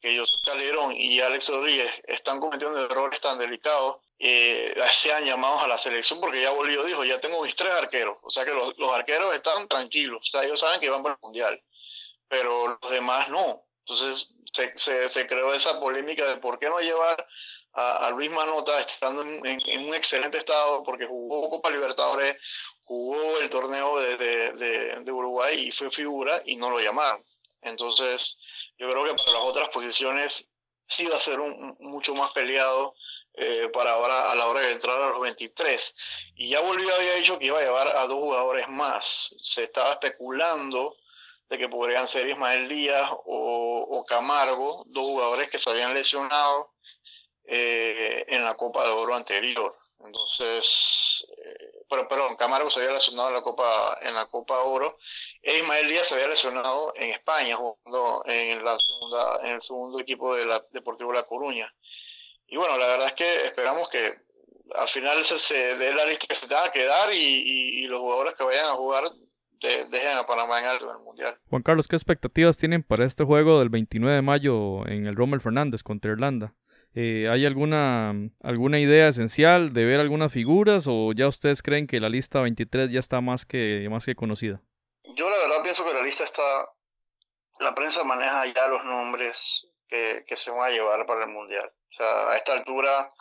[0.00, 5.68] que José Calderón y Alex Rodríguez están cometiendo errores tan delicados, eh, sean llamados a
[5.68, 8.76] la selección, porque ya Bolívar dijo, ya tengo mis tres arqueros, o sea que los,
[8.78, 11.62] los arqueros están tranquilos, o sea, ellos saben que van para el Mundial,
[12.28, 13.62] pero los demás no.
[13.80, 17.26] Entonces se, se, se creó esa polémica de por qué no llevar
[17.74, 22.36] a, a Luis Manota estando en, en, un excelente estado, porque jugó Copa Libertadores,
[22.84, 27.22] jugó el torneo de, de, de, de Uruguay y fue figura y no lo llamaron.
[27.60, 28.40] Entonces,
[28.78, 30.48] yo creo que para las otras posiciones
[30.86, 32.94] sí va a ser un, mucho más peleado
[33.36, 35.94] eh, para ahora a la hora de entrar a los 23.
[36.36, 39.34] Y ya Bolivia había dicho que iba a llevar a dos jugadores más.
[39.40, 40.96] Se estaba especulando
[41.48, 46.72] de que podrían ser Ismael Díaz o, Camargo, dos jugadores que se habían lesionado
[47.44, 49.76] eh, en la Copa de Oro anterior.
[50.00, 54.98] Entonces, eh, pero perdón, Camargo se había lesionado en la Copa, en la Copa Oro,
[55.42, 60.00] e Ismael Díaz se había lesionado en España, jugando en, la segunda, en el segundo
[60.00, 61.72] equipo de la Deportivo La Coruña.
[62.48, 64.14] Y bueno, la verdad es que esperamos que
[64.74, 68.00] al final se, se dé la lista que se tenga que dar y, y, los
[68.00, 69.04] jugadores que vayan a jugar
[69.60, 71.38] dejen a Panamá en alto en el Mundial.
[71.48, 75.40] Juan Carlos, ¿qué expectativas tienen para este juego del 29 de mayo en el Rommel
[75.40, 76.54] Fernández contra Irlanda?
[76.94, 82.00] Eh, ¿Hay alguna, alguna idea esencial de ver algunas figuras o ya ustedes creen que
[82.00, 84.62] la lista 23 ya está más que, más que conocida?
[85.14, 86.70] Yo la verdad pienso que la lista está,
[87.60, 91.70] la prensa maneja ya los nombres que, que se van a llevar para el Mundial.
[91.90, 93.12] O sea, a esta altura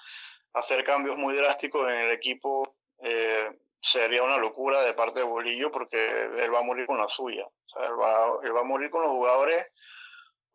[0.53, 3.49] hacer cambios muy drásticos en el equipo eh,
[3.82, 7.45] sería una locura de parte de Bolillo porque él va a morir con la suya.
[7.45, 9.68] O sea, él va, él va a morir con los jugadores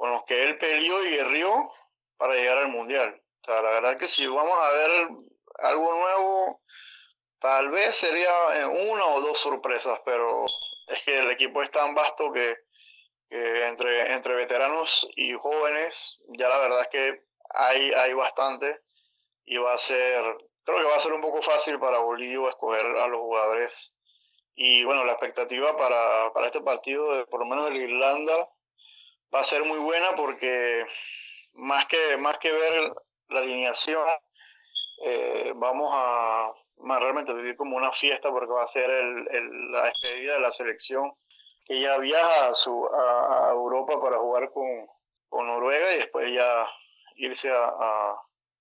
[0.00, 1.70] con los que él peleó y guerrió
[2.16, 3.14] para llegar al mundial.
[3.42, 5.08] O sea, la verdad que si vamos a ver
[5.58, 6.62] algo nuevo,
[7.38, 8.30] tal vez sería
[8.66, 10.46] una o dos sorpresas, pero
[10.86, 12.56] es que el equipo es tan vasto que,
[13.28, 17.22] que entre, entre veteranos y jóvenes, ya la verdad es que
[17.54, 18.80] hay, hay bastante
[19.44, 20.22] y va a ser,
[20.64, 23.94] creo que va a ser un poco fácil para Bolívar escoger a los jugadores.
[24.54, 28.48] Y bueno, la expectativa para, para este partido, de, por lo menos el Irlanda,
[29.34, 30.84] va a ser muy buena porque
[31.52, 32.92] más que, más que ver
[33.28, 34.06] la alineación,
[35.04, 36.52] eh, vamos a
[36.98, 41.12] realmente vivir como una fiesta porque va a ser el, la despedida de la selección
[41.64, 44.66] que ya viaja a, su, a, Europa para jugar con,
[45.28, 46.68] con, Noruega y después ya
[47.20, 47.64] irse a,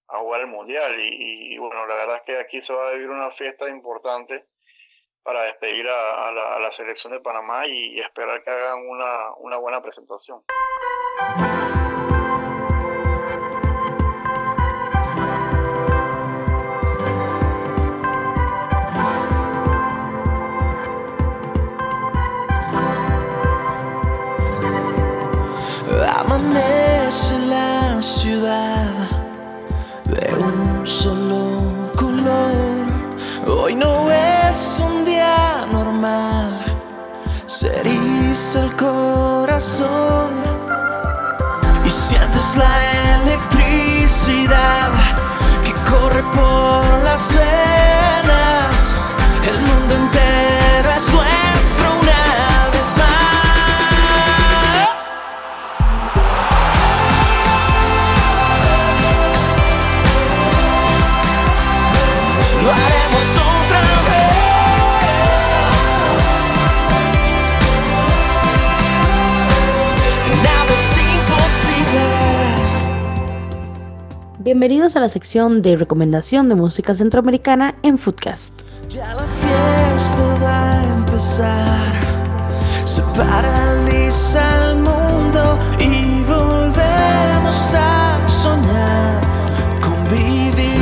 [0.07, 0.95] a, jugar el Mundial.
[0.99, 4.45] Y, bueno, la verdad es que aquí se va a vivir una fiesta importante
[5.23, 10.43] para despedir a, la, selección de Panamá y, esperar que hagan una, una buena presentación.
[28.39, 32.87] De un solo color.
[33.45, 36.63] Hoy no es un día normal,
[37.45, 40.29] se eriza el corazón
[41.85, 44.89] y sientes la electricidad
[45.65, 49.01] que corre por las venas.
[49.49, 51.48] El mundo entero es nuestro
[74.41, 78.53] Bienvenidos a la sección de recomendación de música centroamericana en Foodcast.
[78.87, 81.91] Ya la fiesta va a empezar,
[82.85, 89.21] se paraliza el mundo y volvemos a soñar,
[89.81, 90.79] convivir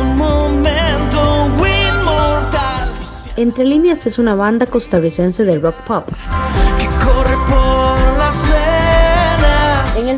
[0.00, 2.88] un momento inmortal.
[3.34, 6.08] Entre líneas es una banda costarricense de rock pop.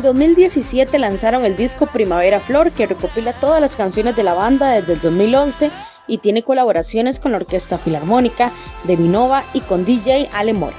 [0.05, 4.93] 2017 lanzaron el disco Primavera Flor, que recopila todas las canciones de la banda desde
[4.93, 5.71] el 2011
[6.07, 8.51] y tiene colaboraciones con la Orquesta Filarmónica
[8.83, 10.75] de Minova y con DJ Ale Mora.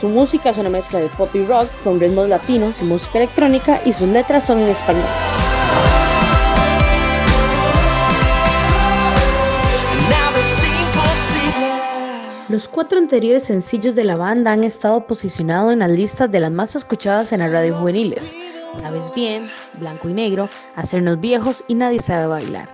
[0.00, 3.80] Su música es una mezcla de pop y rock con ritmos latinos y música electrónica
[3.84, 5.04] y sus letras son en español.
[12.50, 16.52] Los cuatro anteriores sencillos de la banda han estado posicionados en las listas de las
[16.52, 18.36] más escuchadas en las radio juveniles.
[18.82, 22.68] Sabes bien, Blanco y Negro, Hacernos Viejos y Nadie sabe bailar.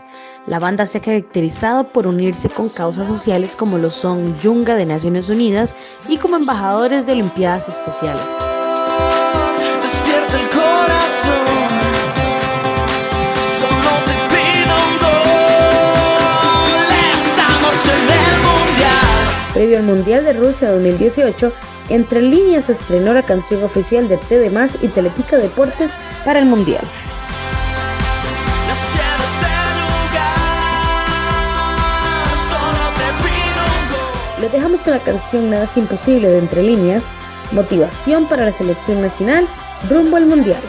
[0.48, 4.86] La banda se ha caracterizado por unirse con causas sociales como lo son Yunga de
[4.86, 5.76] Naciones Unidas
[6.08, 8.38] y como embajadores de Olimpiadas Especiales.
[19.52, 21.52] Previo al Mundial de Rusia 2018,
[21.88, 24.48] Entre Líneas estrenó la canción oficial de TD
[24.80, 25.90] y Teletica Deportes
[26.24, 26.84] para el Mundial.
[34.40, 37.12] Lo dejamos con la canción Nada es imposible de Entre Líneas,
[37.50, 39.48] motivación para la selección nacional
[39.88, 40.62] rumbo al Mundial.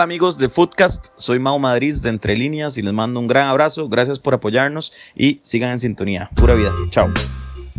[0.00, 3.48] Hola amigos de Foodcast, soy Mau Madrid de Entre Líneas y les mando un gran
[3.48, 3.86] abrazo.
[3.86, 6.30] Gracias por apoyarnos y sigan en sintonía.
[6.36, 6.72] Pura vida.
[6.88, 7.12] Chao.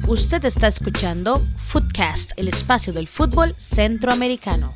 [0.07, 4.75] Usted está escuchando Foodcast, el espacio del fútbol centroamericano.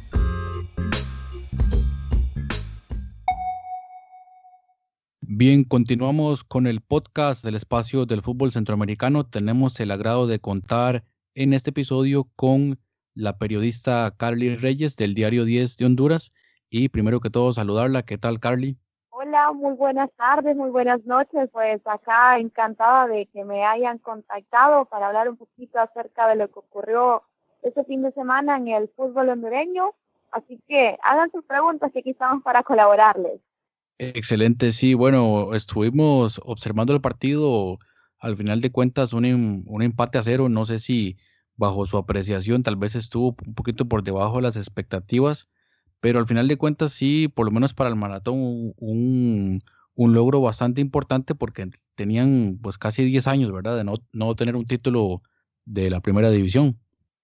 [5.22, 9.24] Bien, continuamos con el podcast del espacio del fútbol centroamericano.
[9.24, 12.80] Tenemos el agrado de contar en este episodio con
[13.14, 16.32] la periodista Carly Reyes del diario 10 de Honduras
[16.70, 18.04] y primero que todo saludarla.
[18.04, 18.78] ¿Qué tal, Carly?
[19.10, 21.50] Hola, muy buenas tardes, muy buenas noches.
[21.52, 26.48] Pues acá encantada de que me hayan contactado para hablar un poquito acerca de lo
[26.50, 27.24] que ocurrió
[27.64, 29.94] este fin de semana en el fútbol hondureño.
[30.32, 33.40] Así que hagan sus preguntas que aquí estamos para colaborarles.
[33.98, 34.94] Excelente, sí.
[34.94, 37.78] Bueno, estuvimos observando el partido.
[38.20, 40.50] Al final de cuentas, un, em, un empate a cero.
[40.50, 41.18] No sé si
[41.56, 45.48] bajo su apreciación tal vez estuvo un poquito por debajo de las expectativas
[46.00, 49.62] pero al final de cuentas sí, por lo menos para el maratón, un,
[49.96, 53.78] un logro bastante importante porque tenían pues casi 10 años, ¿verdad?
[53.78, 55.22] De no, no tener un título
[55.66, 56.78] de la primera división.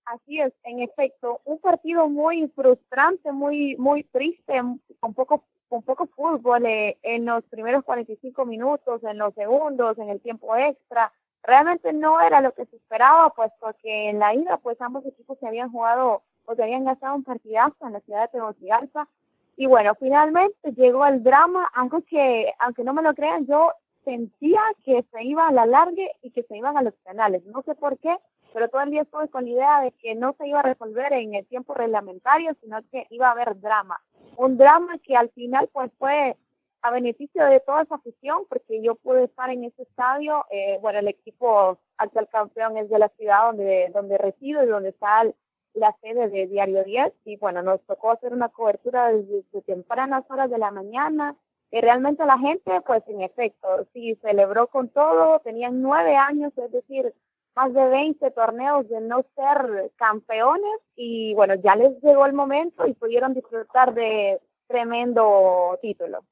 [0.05, 4.61] Así es, en efecto, un partido muy frustrante, muy muy triste,
[4.99, 10.09] con poco con poco fútbol eh, en los primeros 45 minutos, en los segundos, en
[10.09, 11.13] el tiempo extra.
[11.43, 15.39] Realmente no era lo que se esperaba, pues porque en la ida, pues ambos equipos
[15.39, 16.23] se habían jugado
[16.55, 19.07] se habían gastado un partidazo en la ciudad de Tegucigalpa.
[19.57, 23.71] Y bueno, finalmente llegó el drama, aunque, aunque no me lo crean, yo
[24.03, 27.45] sentía que se iba a la larga y que se iban a los penales.
[27.45, 28.15] No sé por qué,
[28.53, 31.13] pero todo el día estuve con la idea de que no se iba a resolver
[31.13, 34.01] en el tiempo reglamentario, sino que iba a haber drama.
[34.37, 36.35] Un drama que al final pues fue
[36.81, 40.99] a beneficio de toda esa afición, porque yo pude estar en ese estadio, eh, bueno,
[40.99, 45.23] el equipo actual campeón es de la ciudad donde, donde resido y donde está
[45.73, 50.49] la sede de Diario 10, y bueno, nos tocó hacer una cobertura desde, tempranas horas
[50.49, 51.35] de la mañana,
[51.71, 56.71] y realmente la gente, pues en efecto, sí, celebró con todo, tenían nueve años, es
[56.71, 57.13] decir,
[57.55, 62.87] más de 20 torneos de no ser campeones y bueno, ya les llegó el momento
[62.87, 66.23] y pudieron disfrutar de tremendo título.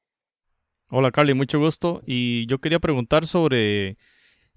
[0.90, 2.00] Hola Carly, mucho gusto.
[2.04, 3.96] Y yo quería preguntar sobre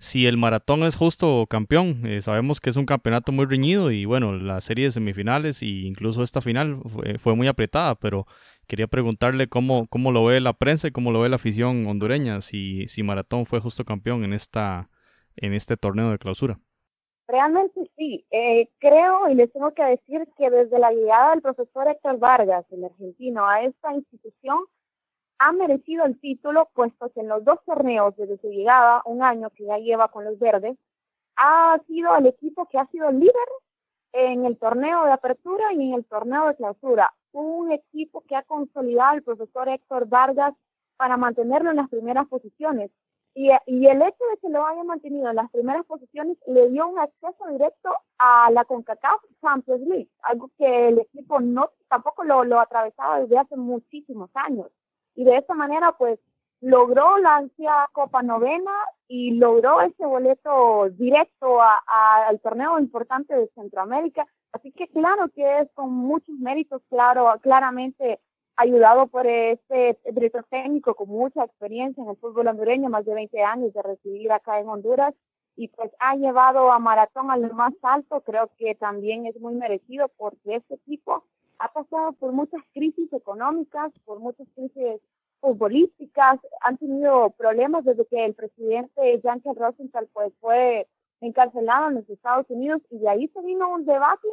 [0.03, 2.05] si el maratón es justo campeón.
[2.05, 5.67] Eh, sabemos que es un campeonato muy reñido y bueno, la serie de semifinales e
[5.67, 8.25] incluso esta final fue, fue, muy apretada, pero
[8.67, 12.41] quería preguntarle cómo, cómo lo ve la prensa y cómo lo ve la afición hondureña,
[12.41, 14.89] si, si maratón fue justo campeón en esta
[15.37, 16.59] en este torneo de clausura.
[17.27, 21.87] Realmente sí, eh, creo y les tengo que decir que desde la llegada del profesor
[21.87, 24.59] Héctor Vargas, el argentino, a esta institución,
[25.39, 29.49] ha merecido el título, puesto que en los dos torneos desde su llegada, un año
[29.51, 30.77] que ya lleva con los verdes,
[31.35, 33.33] ha sido el equipo que ha sido líder
[34.13, 37.13] en el torneo de apertura y en el torneo de clausura.
[37.31, 40.53] Un equipo que ha consolidado el profesor Héctor Vargas
[40.97, 42.91] para mantenerlo en las primeras posiciones.
[43.35, 46.87] Y, y el hecho de que lo haya mantenido en las primeras posiciones le dio
[46.87, 52.43] un acceso directo a la CONCACAF Champions League, algo que el equipo no tampoco lo,
[52.43, 54.67] lo atravesaba desde hace muchísimos años.
[55.15, 56.19] Y de esta manera, pues,
[56.63, 57.45] logró la
[57.91, 58.71] Copa Novena
[59.07, 61.81] y logró ese boleto directo a,
[62.27, 64.25] al torneo importante de Centroamérica.
[64.53, 68.19] Así que claro que es con muchos méritos, claro, claramente
[68.55, 73.41] ayudado por este director técnico con mucha experiencia en el fútbol hondureño, más de 20
[73.43, 75.13] años de residir acá en Honduras,
[75.55, 79.55] y pues ha llevado a Maratón a lo más alto, creo que también es muy
[79.55, 81.25] merecido porque este equipo
[81.63, 84.99] ha pasado por muchas crisis económicas, por muchas crisis
[85.39, 90.87] futbolísticas, han tenido problemas desde que el presidente Jean-Claude Rosenthal pues fue
[91.21, 94.27] encarcelado en los Estados Unidos y de ahí se vino un debate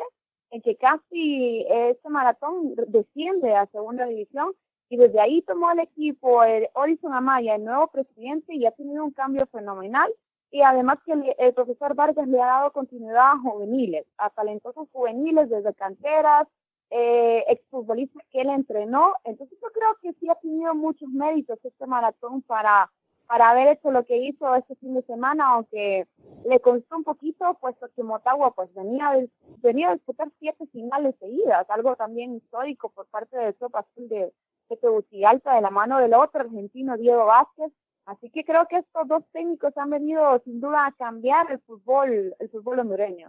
[0.51, 4.53] en que casi este maratón desciende a segunda división
[4.89, 9.05] y desde ahí tomó el equipo el Horizon Amaya, el nuevo presidente, y ha tenido
[9.05, 10.12] un cambio fenomenal.
[10.51, 14.89] Y además que el, el profesor Vargas le ha dado continuidad a juveniles, a talentosos
[14.91, 16.49] juveniles desde canteras,
[16.91, 19.14] eh, exfutbolistas que él entrenó.
[19.24, 22.91] Entonces yo creo que sí ha tenido muchos méritos este maratón para
[23.30, 26.09] para haber hecho lo que hizo este fin de semana, aunque
[26.45, 29.12] le costó un poquito, puesto que Motagua pues venía,
[29.59, 34.32] venía a disputar siete finales seguidas, algo también histórico por parte del Club Azul de,
[34.68, 37.72] de Tegucigalpa, de la mano del otro argentino, Diego Vázquez.
[38.05, 42.34] Así que creo que estos dos técnicos han venido sin duda a cambiar el fútbol,
[42.36, 43.28] el fútbol hondureño.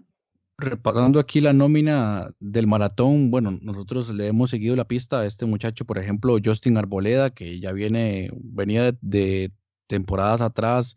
[0.62, 5.48] Repasando aquí la nómina del maratón, bueno, nosotros le hemos seguido la pista a este
[5.48, 9.52] muchacho, por ejemplo, Justin Arboleda, que ya viene, venía de,
[9.88, 10.94] temporadas atrás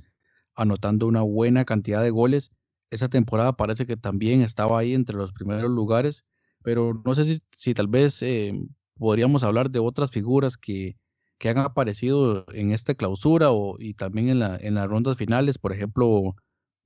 [0.54, 2.52] anotando una buena cantidad de goles.
[2.90, 6.26] Esa temporada parece que también estaba ahí entre los primeros lugares,
[6.62, 8.52] pero no sé si, si tal vez eh,
[8.98, 10.98] podríamos hablar de otras figuras que,
[11.38, 15.56] que, han aparecido en esta clausura o, y también en, la, en las rondas finales.
[15.56, 16.36] Por ejemplo,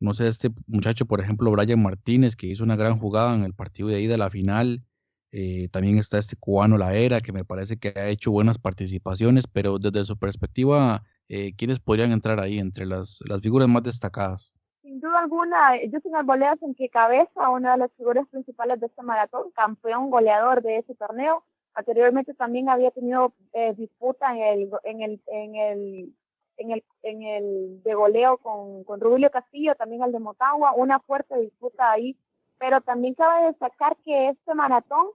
[0.01, 3.55] no sé, este muchacho, por ejemplo, Brian Martínez, que hizo una gran jugada en el
[3.55, 4.83] partido de ahí de la final.
[5.31, 9.47] Eh, también está este cubano La Era, que me parece que ha hecho buenas participaciones,
[9.47, 14.55] pero desde su perspectiva eh, ¿quiénes podrían entrar ahí entre las, las figuras más destacadas?
[14.83, 18.87] Sin duda alguna, yo soy Arboledas en que cabeza una de las figuras principales de
[18.87, 21.45] este maratón, campeón goleador de ese torneo.
[21.75, 26.15] Anteriormente también había tenido eh, disputa en el, en el, en el,
[26.59, 31.01] en el, en el de goleo con, con Rubio Castillo, también el de Motagua, una
[31.01, 32.17] fuerte disputa ahí.
[32.59, 35.09] Pero también cabe destacar que este maratón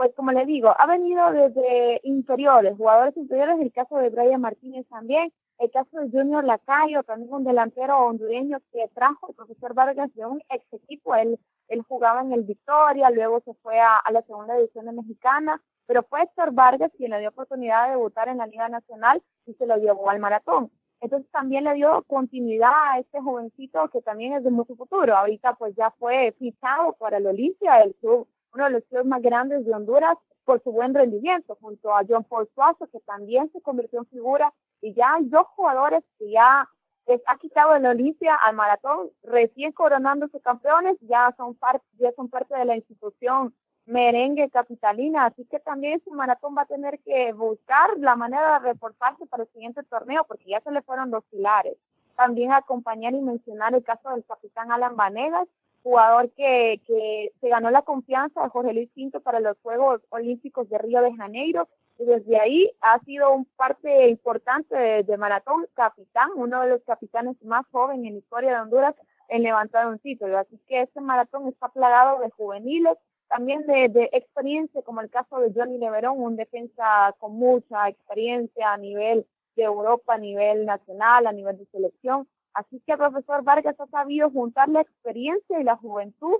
[0.00, 4.88] pues como le digo, ha venido desde inferiores, jugadores inferiores, el caso de Brian Martínez
[4.88, 10.10] también, el caso de Junior Lacayo, también un delantero hondureño que trajo el profesor Vargas
[10.14, 11.38] de un ex equipo, él,
[11.68, 15.60] él jugaba en el Victoria, luego se fue a, a la segunda división de Mexicana,
[15.84, 19.52] pero fue Héctor Vargas quien le dio oportunidad de debutar en la Liga Nacional y
[19.52, 20.70] se lo llevó al maratón.
[21.00, 25.16] Entonces también le dio continuidad a este jovencito que también es de mucho futuro.
[25.16, 29.22] Ahorita pues ya fue fichado para el Olimpia, el club, uno de los clubes más
[29.22, 33.60] grandes de Honduras por su buen rendimiento, junto a John Paul Suazo, que también se
[33.62, 36.68] convirtió en figura, y ya hay dos jugadores que ya
[37.06, 42.28] les ha quitado el Olimpia al maratón, recién coronándose campeones, ya son parte, ya son
[42.28, 43.54] parte de la institución
[43.90, 48.70] merengue capitalina, así que también su maratón va a tener que buscar la manera de
[48.70, 51.76] reforzarse para el siguiente torneo, porque ya se le fueron dos pilares.
[52.16, 55.48] También acompañar y mencionar el caso del capitán Alan Vanegas,
[55.82, 60.68] jugador que, que se ganó la confianza de Jorge Luis Pinto para los Juegos Olímpicos
[60.68, 61.68] de Río de Janeiro,
[61.98, 66.82] y desde ahí ha sido un parte importante de, de maratón, capitán, uno de los
[66.84, 68.94] capitanes más jóvenes en la historia de Honduras
[69.28, 70.38] en levantar un título.
[70.38, 72.96] Así que este maratón está plagado de juveniles,
[73.30, 78.76] también de, experiencia, como el caso de Johnny Leverón, un defensa con mucha experiencia a
[78.76, 79.24] nivel
[79.54, 82.26] de Europa, a nivel nacional, a nivel de selección.
[82.54, 86.38] Así que profesor Vargas ha sabido juntar la experiencia y la juventud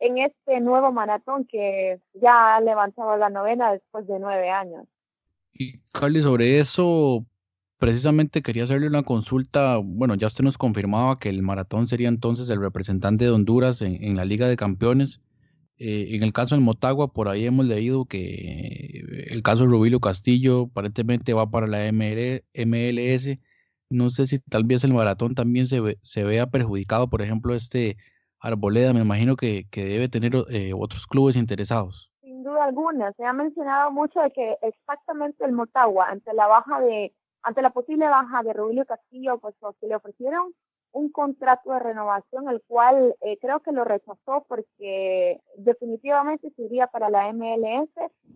[0.00, 4.84] en este nuevo maratón que ya ha levantado la novena después de nueve años.
[5.54, 7.24] Y Carly, sobre eso,
[7.78, 9.76] precisamente quería hacerle una consulta.
[9.76, 14.16] Bueno, ya usted nos confirmaba que el maratón sería entonces el representante de Honduras en
[14.16, 15.20] la Liga de Campeones.
[15.78, 20.00] Eh, en el caso del Motagua, por ahí hemos leído que el caso de Rubilio
[20.00, 23.38] Castillo aparentemente va para la ML, MLS.
[23.90, 27.54] No sé si tal vez el maratón también se, ve, se vea perjudicado, por ejemplo,
[27.54, 27.96] este
[28.40, 32.10] Arboleda, me imagino que, que debe tener eh, otros clubes interesados.
[32.22, 36.80] Sin duda alguna, se ha mencionado mucho de que exactamente el Motagua, ante la baja
[36.80, 40.52] de, ante la posible baja de Rubilio Castillo, pues que le ofrecieron
[40.92, 47.08] un contrato de renovación, el cual eh, creo que lo rechazó porque definitivamente sería para
[47.10, 47.90] la MLS.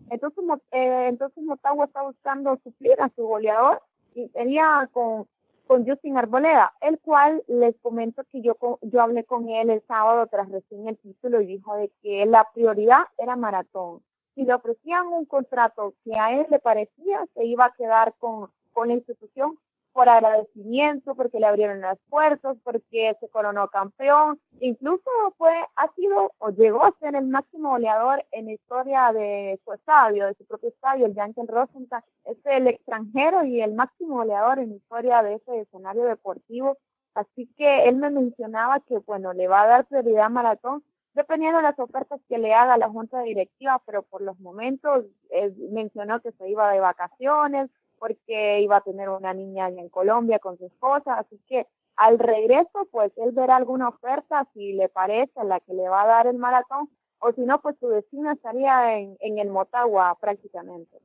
[0.09, 3.81] Entonces, eh, entonces Motagua está buscando suplir a su goleador
[4.15, 5.27] y sería con,
[5.67, 10.25] con Justin Arboleda, el cual les comento que yo, yo hablé con él el sábado
[10.27, 14.01] tras recién el título y dijo de que la prioridad era maratón.
[14.33, 18.49] Si le ofrecían un contrato que a él le parecía, se iba a quedar con,
[18.73, 19.57] con la institución
[19.97, 26.33] por agradecimiento, porque le abrieron las puertas, porque se coronó campeón, incluso fue, ha sido
[26.37, 30.45] o llegó a ser el máximo goleador en la historia de su estadio, de su
[30.45, 35.23] propio estadio, el Yankee Rosenthal, es el extranjero y el máximo goleador en la historia
[35.23, 36.77] de ese escenario deportivo,
[37.15, 40.83] así que él me mencionaba que bueno, le va a dar prioridad a Maratón,
[41.15, 45.51] dependiendo de las ofertas que le haga la junta directiva, pero por los momentos eh,
[45.71, 50.39] mencionó que se iba de vacaciones, porque iba a tener una niña allá en Colombia
[50.39, 55.43] con su esposa, así que al regreso, pues él verá alguna oferta si le parece
[55.43, 56.89] la que le va a dar el maratón,
[57.19, 60.97] o si no, pues su destino estaría en, en el Motagua prácticamente.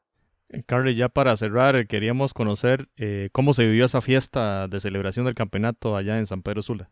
[0.51, 5.25] Eh, Carly, ya para cerrar, queríamos conocer eh, cómo se vivió esa fiesta de celebración
[5.25, 6.91] del campeonato allá en San Pedro Sula.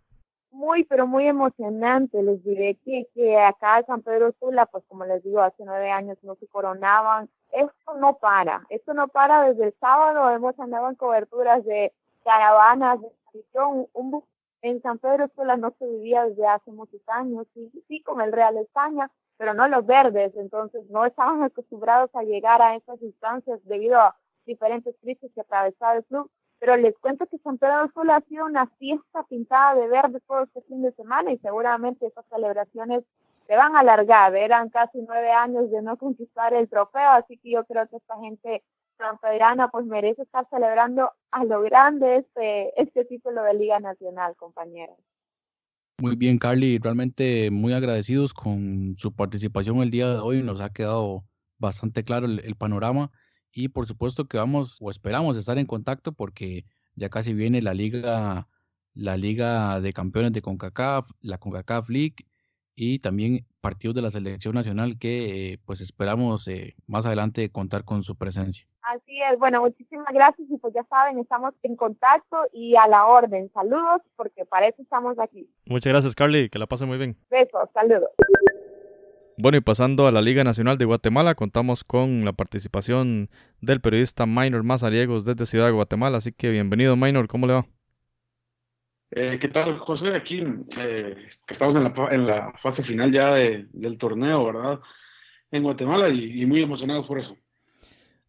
[0.70, 2.22] Muy, pero muy emocionante.
[2.22, 5.90] Les diré que, que acá en San Pedro Sula, pues como les digo, hace nueve
[5.90, 7.28] años no se coronaban.
[7.50, 9.48] Esto no para, esto no para.
[9.48, 11.92] Desde el sábado, hemos andado en coberturas de
[12.22, 14.24] caravanas, de un, un
[14.62, 18.30] en San Pedro Sula no se vivía desde hace muchos años, sí, sí con el
[18.30, 23.58] Real España, pero no los verdes, entonces no estaban acostumbrados a llegar a esas instancias
[23.64, 24.14] debido a
[24.46, 26.30] diferentes crisis que atravesaba el club,
[26.60, 30.42] pero les cuento que San Pedro Sula ha sido una fiesta pintada de verde todo
[30.44, 33.02] este fin de semana y seguramente esas celebraciones
[33.46, 37.50] se van a alargar, eran casi nueve años de no conquistar el trofeo, así que
[37.52, 38.62] yo creo que esta gente
[38.98, 44.98] sanpedrana pues merece estar celebrando a lo grande este, este título de Liga Nacional, compañeros.
[45.98, 50.70] Muy bien, Carly, realmente muy agradecidos con su participación el día de hoy, nos ha
[50.70, 51.24] quedado
[51.58, 53.10] bastante claro el, el panorama
[53.52, 57.74] y por supuesto que vamos o esperamos estar en contacto porque ya casi viene la
[57.74, 58.48] liga
[58.94, 62.16] la liga de campeones de CONCACAF, la CONCACAF League
[62.74, 68.02] y también partidos de la selección nacional que pues esperamos eh, más adelante contar con
[68.02, 68.66] su presencia.
[68.82, 73.06] Así es, bueno, muchísimas gracias y pues ya saben, estamos en contacto y a la
[73.06, 73.50] orden.
[73.52, 75.48] Saludos porque para eso estamos aquí.
[75.66, 77.16] Muchas gracias, Carly, que la pase muy bien.
[77.30, 78.10] Besos, saludos.
[79.42, 83.30] Bueno, y pasando a la Liga Nacional de Guatemala, contamos con la participación
[83.62, 87.66] del periodista Minor Mazariegos desde Ciudad de Guatemala, así que bienvenido Minor, ¿cómo le va?
[89.12, 90.14] Eh, ¿Qué tal, José?
[90.14, 90.44] Aquí
[90.78, 91.74] eh, estamos
[92.12, 94.80] en la, fase final ya de, del torneo, ¿verdad?
[95.50, 97.34] En Guatemala y, muy emocionados por eso.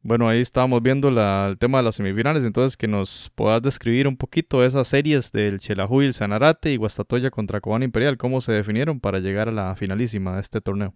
[0.03, 4.17] Bueno, ahí estábamos viendo el tema de las semifinales, entonces que nos puedas describir un
[4.17, 8.51] poquito esas series del Chelajú y el Sanarate y Guastatoya contra Cobán Imperial, cómo se
[8.51, 10.95] definieron para llegar a la finalísima de este torneo.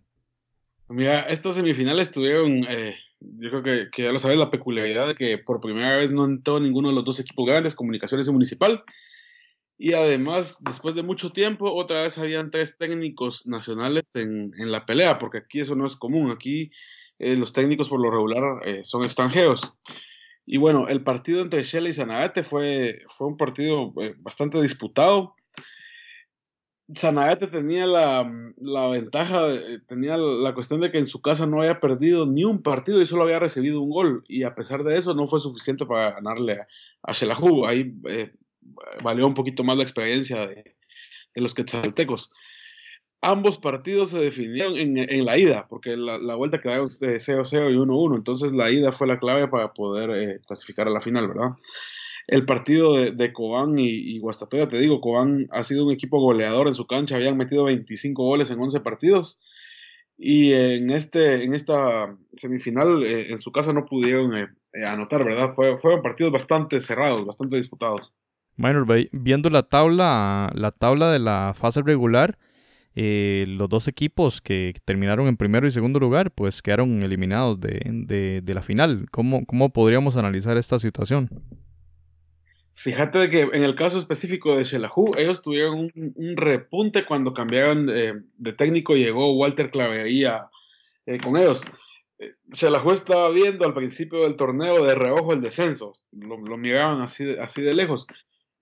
[0.89, 5.37] Mira, estas semifinales tuvieron, eh, yo creo que, ya lo sabes, la peculiaridad de que
[5.37, 8.83] por primera vez no entró ninguno de los dos equipos grandes, Comunicaciones y Municipal,
[9.77, 15.19] y además, después de mucho tiempo, otra vez habían tres técnicos nacionales en la pelea,
[15.19, 16.71] porque aquí eso no es común, aquí
[17.19, 19.73] eh, los técnicos por lo regular eh, son extranjeros.
[20.45, 25.35] Y bueno, el partido entre Shelley y Sanagate fue, fue un partido eh, bastante disputado.
[26.93, 29.47] Sanagate tenía la, la ventaja,
[29.87, 33.07] tenía la cuestión de que en su casa no había perdido ni un partido y
[33.07, 34.23] solo había recibido un gol.
[34.27, 36.67] Y a pesar de eso, no fue suficiente para ganarle a,
[37.01, 37.67] a.
[37.67, 37.91] Ahí
[39.01, 40.75] valió un poquito más la experiencia de,
[41.33, 42.31] de los quetzaltecos
[43.25, 48.51] ambos partidos se definieron en, la ida, porque la, vuelta quedaron 0-0 y 1-1, entonces
[48.51, 51.51] la ida fue la clave para poder eh, clasificar a la final, ¿verdad?
[52.27, 56.19] El partido de, de Cobán y, y, Guastatoya, te digo, Cobán ha sido un equipo
[56.19, 59.39] goleador en su cancha, habían metido 25 goles en 11 partidos,
[60.17, 65.55] y en, este, en esta semifinal eh, en su casa no pudieron eh, anotar, ¿verdad?
[65.55, 68.13] fueron partidos bastante cerrados, bastante disputados.
[68.55, 72.37] Minor, viendo la tabla, la tabla de la fase regular,
[72.95, 78.41] eh, los dos equipos que terminaron en primero y segundo lugar, pues quedaron eliminados de,
[78.45, 79.07] la final.
[79.11, 81.29] ¿Cómo, ¿Cómo, podríamos analizar esta situación?
[82.73, 87.87] Fíjate de que en el caso específico de Shelahu, ellos tuvieron un, repunte cuando cambiaron
[87.87, 90.49] de técnico, llegó Walter Clavería
[91.05, 91.61] eh, con ellos.
[92.51, 97.61] Shelahu estaba viendo al principio del torneo de reojo el descenso, lo, miraban así así
[97.61, 98.07] de lejos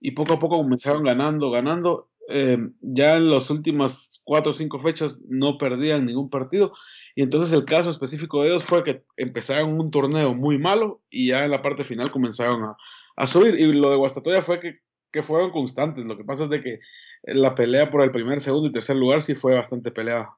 [0.00, 4.78] y poco a poco comenzaron ganando, ganando eh, ya en las últimas cuatro o cinco
[4.78, 6.72] fechas no perdían ningún partido.
[7.14, 11.28] Y entonces el caso específico de ellos fue que empezaron un torneo muy malo y
[11.28, 12.74] ya en la parte final comenzaron
[13.16, 13.54] a, subir.
[13.54, 14.80] Y lo de Guastatoya fue que,
[15.12, 16.04] que, fueron constantes.
[16.04, 16.80] Lo que pasa es de que
[17.24, 20.36] la pelea por el primer, segundo y tercer lugar sí fue bastante peleada.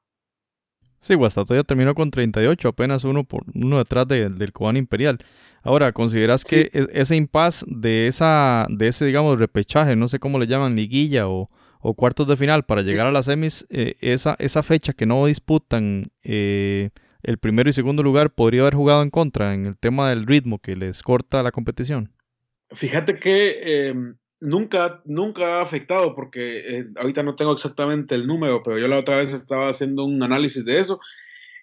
[1.01, 5.19] Sí, Guastatoya terminó con 38, apenas uno, por, uno detrás del Cobán Imperial.
[5.63, 10.47] Ahora, ¿consideras que ese impas de, esa, de ese, digamos, repechaje, no sé cómo le
[10.47, 11.49] llaman, liguilla o,
[11.81, 15.27] o cuartos de final para llegar a las semis, eh, esa, esa fecha que no
[15.27, 16.91] disputan eh,
[17.23, 20.59] el primero y segundo lugar podría haber jugado en contra en el tema del ritmo
[20.59, 22.13] que les corta la competición.
[22.71, 28.63] Fíjate que em, nunca, nunca ha afectado, porque eh, ahorita no tengo exactamente el número,
[28.63, 31.01] pero yo la otra vez estaba haciendo un análisis de eso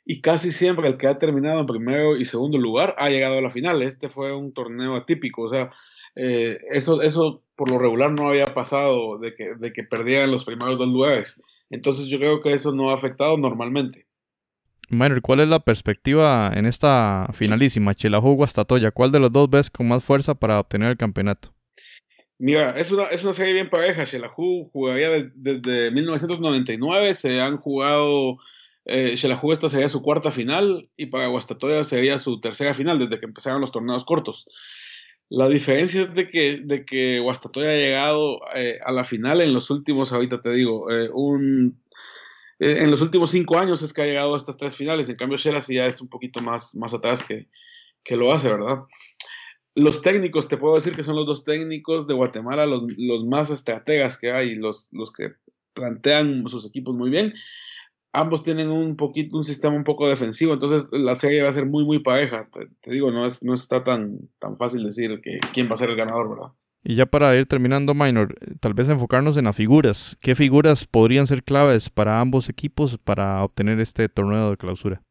[0.05, 3.41] y casi siempre el que ha terminado en primero y segundo lugar ha llegado a
[3.41, 3.82] la final.
[3.82, 5.72] Este fue un torneo atípico, o sea,
[6.16, 10.78] eso, eso por lo regular no había pasado de que, de que perdieran los primeros
[10.78, 11.41] dos lugares.
[11.70, 14.07] Entonces yo creo que eso no ha afectado normalmente.
[14.89, 18.91] Minor, ¿cuál es la perspectiva en esta finalísima, Chelajú Toya?
[18.91, 21.53] ¿Cuál de los dos ves con más fuerza para obtener el campeonato?
[22.38, 24.05] Mira, es una, es una serie bien pareja.
[24.05, 28.38] Xelajú jugaría desde, 1999, se han jugado,
[28.86, 33.26] eh, esta sería su cuarta final y para Guastatoya sería su tercera final desde que
[33.26, 34.45] empezaron los torneos cortos.
[35.36, 39.52] La diferencia es de que, de que Guastatoya ha llegado eh, a la final en
[39.52, 41.76] los últimos, ahorita te digo, eh, un,
[42.60, 45.10] eh, en los últimos cinco años es que ha llegado a estas tres finales.
[45.10, 47.48] En cambio, Shela ya es un poquito más, más atrás que,
[48.04, 48.84] que lo hace, ¿verdad?
[49.74, 53.50] Los técnicos, te puedo decir que son los dos técnicos de Guatemala, los, los más
[53.50, 55.32] estrategas que hay, los, los que
[55.74, 57.34] plantean sus equipos muy bien
[58.14, 61.66] ambos tienen un poquito un sistema un poco defensivo, entonces la serie va a ser
[61.66, 62.47] muy muy pareja.
[62.82, 65.89] Te, digo, no es, no está tan tan fácil decir que quién va a ser
[65.89, 66.53] el ganador, ¿verdad?
[66.86, 70.18] Y ya para ir terminando, Minor, tal vez enfocarnos en las figuras.
[70.22, 75.01] ¿Qué figuras podrían ser claves para ambos equipos para obtener este torneo de clausura?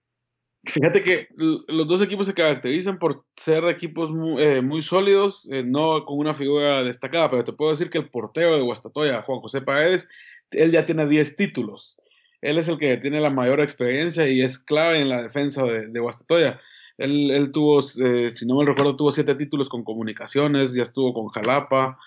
[0.64, 5.64] Fíjate que los dos equipos se caracterizan por ser equipos muy, eh, muy sólidos, eh,
[5.64, 9.40] no con una figura destacada, pero te puedo decir que el portero de Guastatoya, Juan
[9.40, 10.09] José Paredes,
[10.53, 11.96] él ya tiene 10 títulos
[12.43, 16.01] él es el que tiene la mayor experiencia y es clave en la defensa de,
[16.01, 16.61] Guastatoya.
[16.99, 21.14] Él, él tuvo, eh, si no me recuerdo, tuvo siete títulos con comunicaciones, ya estuvo
[21.14, 21.99] con Jalapa,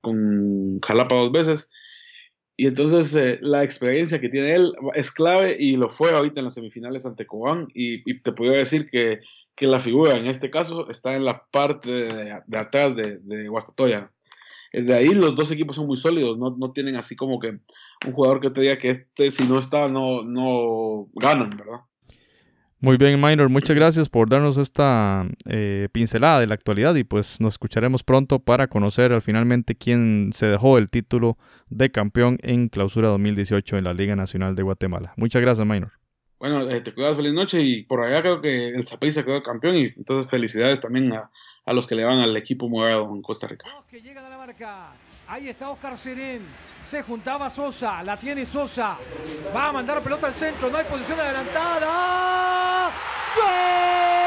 [0.00, 1.70] con Jalapa dos veces.
[2.56, 6.46] Y entonces eh, la experiencia que tiene él es clave y lo fue ahorita en
[6.46, 7.68] las semifinales ante Cobán.
[7.72, 9.20] Y, te puedo decir que,
[9.54, 14.10] que, la figura en este caso está en la parte de, atrás de, Guastatoya.
[14.72, 17.60] De ahí los dos equipos son muy sólidos, no, no tienen así como que
[18.06, 21.80] un jugador que te diga que este si no está no, no ganan, ¿verdad?
[22.78, 27.40] Muy bien, Minor, muchas gracias por darnos esta eh, pincelada de la actualidad y pues
[27.40, 31.38] nos escucharemos pronto para conocer al finalmente quién se dejó el título
[31.68, 35.14] de campeón en clausura 2018 en la Liga Nacional de Guatemala.
[35.16, 35.92] Muchas gracias, Minor.
[36.38, 39.76] Bueno, eh, te cuidas, feliz noche y por allá creo que el se quedó campeón
[39.76, 41.30] y entonces felicidades también a,
[41.64, 43.66] a los que le van al equipo morado en Costa Rica.
[43.90, 44.92] Que llegan a la marca.
[45.28, 46.46] Ahí está Oscar Serén.
[46.82, 48.02] Se juntaba Sosa.
[48.02, 48.96] La tiene Sosa.
[49.54, 50.70] Va a mandar pelota al centro.
[50.70, 52.92] No hay posición adelantada.
[53.34, 54.25] ¡Gol!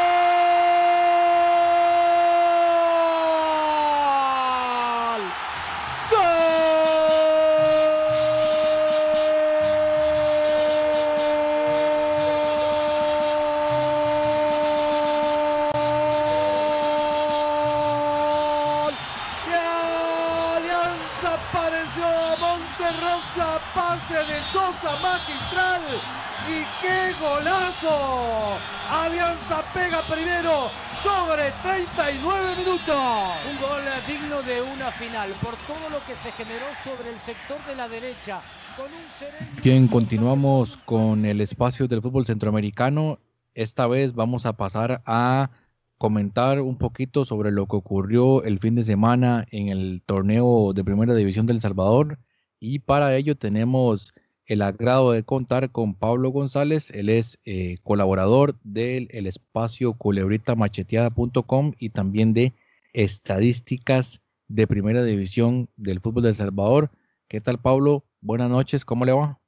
[36.19, 38.41] Se generó sobre el sector de la derecha.
[38.75, 39.47] Con un sereno...
[39.63, 43.19] Bien, continuamos con el espacio del fútbol centroamericano.
[43.53, 45.49] Esta vez vamos a pasar a
[45.97, 50.83] comentar un poquito sobre lo que ocurrió el fin de semana en el torneo de
[50.83, 52.19] Primera División del Salvador.
[52.59, 54.13] Y para ello tenemos
[54.45, 56.91] el agrado de contar con Pablo González.
[56.91, 62.53] Él es eh, colaborador del el espacio culebrita-macheteada.com y también de
[62.91, 66.89] estadísticas de Primera División del fútbol de El Salvador.
[67.27, 68.03] ¿Qué tal, Pablo?
[68.19, 69.39] Buenas noches, ¿cómo le va?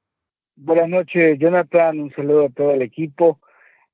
[0.56, 2.00] Buenas noches, Jonathan.
[2.00, 3.42] Un saludo a todo el equipo.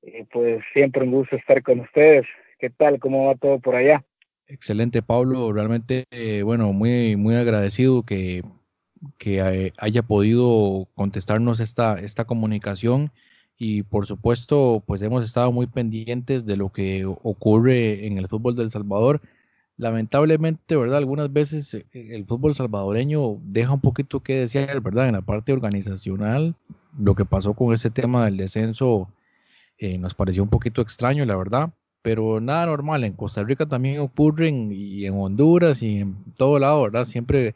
[0.02, 2.26] Eh, pues siempre un gusto estar con ustedes.
[2.58, 3.00] ¿Qué tal?
[3.00, 4.04] ¿Cómo va todo por allá?
[4.46, 5.52] Excelente, Pablo.
[5.52, 8.42] Realmente, eh, bueno, muy, muy agradecido que,
[9.16, 13.10] que eh, haya podido contestarnos esta, esta comunicación
[13.56, 18.54] y por supuesto, pues hemos estado muy pendientes de lo que ocurre en el fútbol
[18.54, 19.20] del Salvador.
[19.78, 20.98] Lamentablemente, ¿verdad?
[20.98, 25.06] Algunas veces eh, el fútbol salvadoreño deja un poquito que desear, ¿verdad?
[25.06, 26.54] En la parte organizacional,
[26.98, 29.08] lo que pasó con ese tema del descenso
[29.78, 31.72] eh, nos pareció un poquito extraño, la verdad
[32.02, 33.04] pero nada normal.
[33.04, 37.04] En Costa Rica también ocurren y en Honduras y en todo lado, ¿verdad?
[37.04, 37.54] Siempre,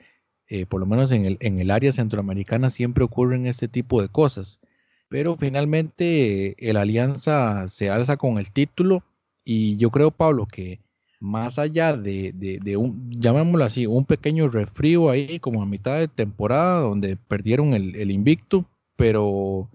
[0.49, 4.09] eh, por lo menos en el, en el área centroamericana, siempre ocurren este tipo de
[4.09, 4.61] cosas.
[5.09, 9.03] Pero finalmente eh, el Alianza se alza con el título
[9.45, 10.81] y yo creo, Pablo, que
[11.23, 16.09] más allá de, de, un, llamémoslo así, un pequeño refrío ahí como a mitad de
[16.09, 18.67] temporada donde perdieron el, el invicto,
[18.97, 19.69] pero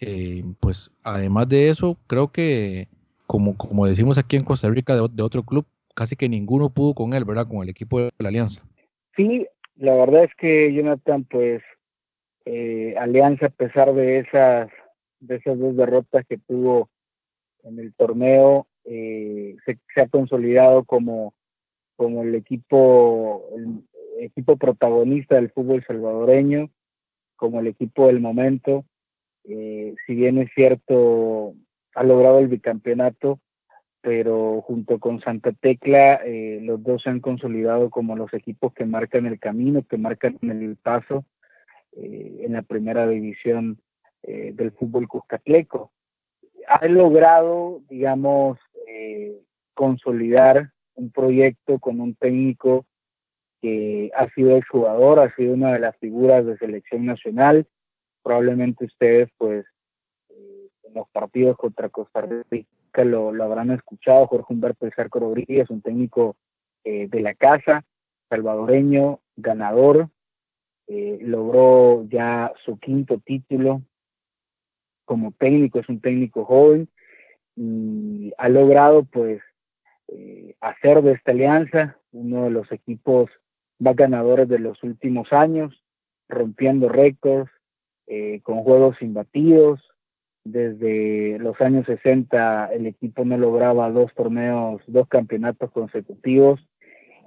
[0.00, 2.88] eh, pues además de eso, creo que
[3.26, 6.94] como, como decimos aquí en Costa Rica de, de, otro club, casi que ninguno pudo
[6.94, 7.46] con él, ¿verdad?
[7.46, 8.62] Con el equipo de la Alianza.
[9.14, 9.46] Sí,
[9.76, 11.62] la verdad es que Jonathan, pues
[12.46, 14.70] eh, Alianza, a pesar de esas,
[15.20, 16.88] de esas dos derrotas que tuvo
[17.62, 21.34] en el torneo, eh, se, ha consolidado como,
[21.96, 23.84] como el equipo, el
[24.24, 26.70] equipo protagonista del fútbol salvadoreño,
[27.36, 28.84] como el equipo del momento.
[29.44, 31.54] Eh, si bien es cierto,
[31.94, 33.40] ha logrado el bicampeonato,
[34.04, 38.84] pero junto con Santa Tecla, eh, los dos se han consolidado como los equipos que
[38.84, 41.24] marcan el camino, que marcan el paso
[41.96, 43.80] eh, en la primera división
[44.22, 45.90] eh, del fútbol cuscatleco.
[46.68, 48.58] Ha logrado, digamos,
[48.96, 49.40] eh,
[49.74, 52.86] consolidar un proyecto con un técnico
[53.60, 57.66] que ha sido el jugador, ha sido una de las figuras de selección nacional.
[58.22, 59.66] Probablemente ustedes, pues,
[60.94, 66.36] los partidos contra Costa Rica lo, habrán escuchado, Jorge Humberto Zarco Rodríguez, un técnico
[66.84, 67.84] eh, de la casa,
[68.28, 70.08] salvadoreño, ganador,
[70.86, 73.82] eh, logró ya su quinto título
[75.04, 76.88] como técnico, es un técnico joven
[77.56, 79.40] y ha logrado pues
[80.08, 83.30] eh, hacer de esta alianza uno de los equipos
[83.78, 85.82] más ganadores de los últimos años,
[86.28, 87.50] rompiendo récords,
[88.06, 89.80] eh, con juegos imbatidos,
[90.44, 96.60] desde los años 60 el equipo no lograba dos torneos, dos campeonatos consecutivos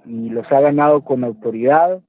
[0.06, 2.00] y los ha ganado con autoridad.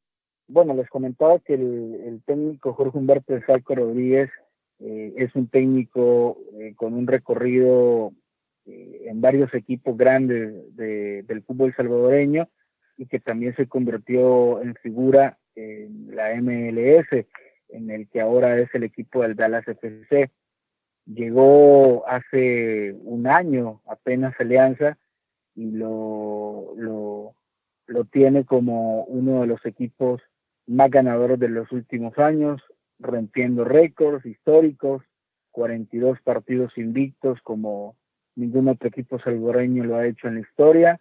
[0.47, 4.29] Bueno, les comentaba que el, técnico Jorge Humberto Salco Rodríguez
[4.79, 8.13] eh, es un técnico eh, con un recorrido
[8.65, 12.49] eh, en varios equipos grandes de, del fútbol salvadoreño
[12.97, 17.25] y que también se convirtió en figura en la MLS,
[17.69, 20.29] en el que ahora es el equipo del Dallas FC
[21.13, 24.97] llegó hace un año apenas Alianza
[25.55, 27.35] y lo, lo,
[27.87, 30.21] lo tiene como uno de los equipos
[30.67, 32.61] más ganadores de los últimos años,
[32.99, 35.03] rompiendo récords históricos,
[35.51, 37.95] 42 partidos invictos como
[38.35, 40.99] ningún otro equipo salvadoreño lo ha hecho en la historia,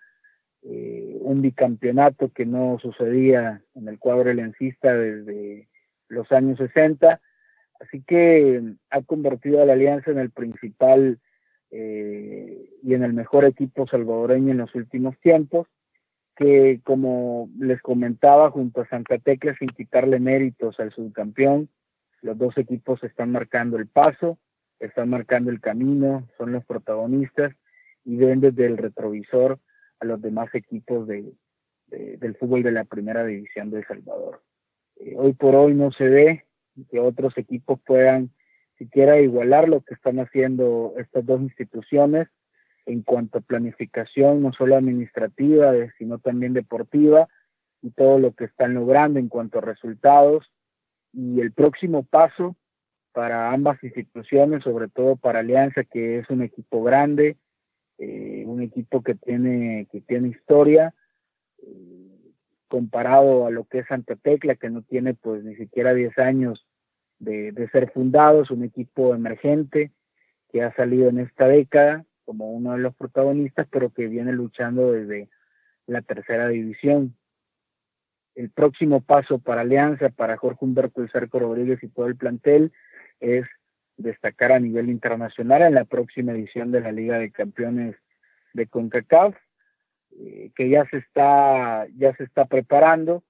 [0.63, 5.69] eh, un bicampeonato que no sucedía en el cuadro elencista desde
[6.09, 7.21] los años 60
[7.81, 11.19] Así que ha convertido a la Alianza en el principal
[11.71, 15.69] eh, y en el mejor equipo salvadoreño en los últimos tiempos,
[16.37, 21.69] que como les comentaba, junto a Santa Tecla, sin quitarle méritos al subcampeón,
[22.23, 24.39] los dos equipos están marcando el paso,
[24.81, 27.55] están marcando el camino, son los protagonistas
[28.05, 29.59] y ven desde el retrovisor
[30.01, 31.33] a los demás equipos de,
[31.89, 34.43] del fútbol de la primera división de El Salvador.
[34.97, 36.45] Eh, hoy por hoy no se ve
[36.91, 38.31] que otros equipos puedan
[38.77, 42.29] siquiera igualar lo que están haciendo estas dos instituciones
[42.87, 47.29] en cuanto a planificación, no solo administrativa, sino también deportiva,
[47.83, 50.51] y todo lo que están logrando en cuanto a resultados.
[51.21, 52.55] Y el próximo paso
[53.11, 57.37] para ambas instituciones, sobre todo para Alianza, que es un equipo grande,
[57.99, 60.95] eh, un equipo que tiene, que tiene historia,
[61.61, 62.33] eh,
[62.69, 66.65] comparado a lo que es Santa Tecla, que no tiene pues ni siquiera 10 años
[67.19, 69.91] de, de ser fundado, es un equipo emergente
[70.53, 74.93] que ha salido en esta década como uno de los protagonistas, pero que viene luchando
[74.93, 75.29] desde
[75.89, 77.17] la tercera división.
[78.39, 82.73] El próximo paso para Alianza, para Jorge Humberto El Cerco Rodríguez y todo el plantel,
[83.19, 83.45] es
[83.97, 87.97] destacar a nivel internacional en la próxima edición de la Liga de Campeones
[88.55, 89.35] de CONCACAF,
[90.21, 93.25] eh, que ya se está ya se está preparando,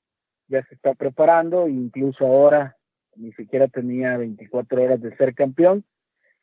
[0.47, 2.77] ya se está preparando, incluso ahora
[3.17, 5.87] ni siquiera tenía 24 horas de ser campeón,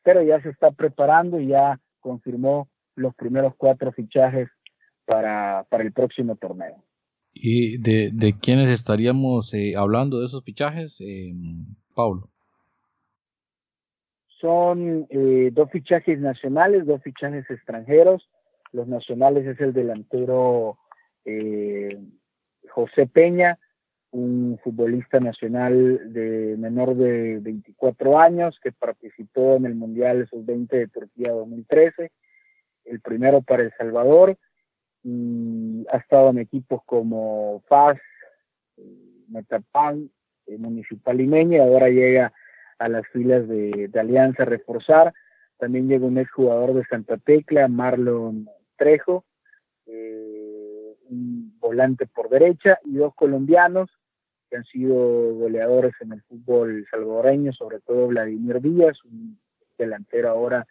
[0.01, 4.49] pero ya se está preparando y ya confirmó los primeros cuatro fichajes
[5.05, 6.83] para, para el próximo torneo.
[7.37, 11.33] ¿Y de, de quiénes estaríamos eh, hablando de esos fichajes, eh,
[11.93, 12.29] Pablo?
[14.39, 18.29] Son eh, dos fichajes nacionales, dos fichajes extranjeros.
[18.71, 20.77] Los nacionales es el delantero
[21.25, 21.99] eh,
[22.69, 23.59] José Peña,
[24.11, 30.87] un futbolista nacional de menor de 24 años que participó en el Mundial Sub-20 de
[30.87, 32.11] Turquía 2013,
[32.85, 34.37] el primero para El Salvador,
[35.91, 37.97] ha estado en equipos como FAS,
[39.27, 40.09] Metapan,
[40.47, 42.33] eh, Municipal Limeña, ahora llega
[42.79, 45.13] a las filas de, Alianza reforzar.
[45.57, 49.25] También llega un exjugador de Santa Tecla, Marlon Trejo,
[49.85, 53.89] eh, un volante por derecha, y dos colombianos,
[54.49, 54.95] que han sido
[55.35, 59.39] goleadores en el fútbol salvadoreño, sobre todo Vladimir Díaz, un
[59.77, 60.67] delantero ahora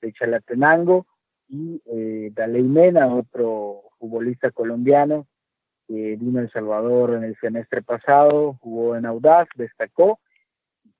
[0.00, 1.06] de Chalatenango,
[1.48, 5.26] y eh, Daley Mena, otro futbolista colombiano,
[5.86, 10.20] que vino a El Salvador en el semestre pasado, jugó en Audaz, destacó,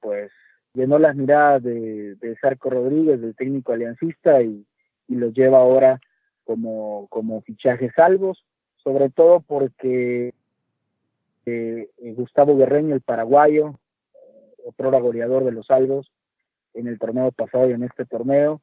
[0.00, 0.30] pues
[0.72, 4.66] llenó las miradas de, de Sarco Rodríguez, del técnico aliancista, y,
[5.08, 6.00] y lo lleva ahora
[6.44, 8.44] como, como fichajes salvos,
[8.76, 10.32] sobre todo porque
[11.44, 13.78] eh, Gustavo Guerreño, el paraguayo,
[14.64, 16.10] otro goleador de los salvos
[16.74, 18.60] en el torneo pasado y en este torneo,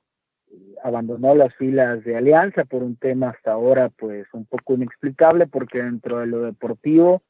[0.83, 5.81] abandonó las filas de Alianza por un tema hasta ahora pues un poco inexplicable porque
[5.81, 7.23] dentro de lo deportivo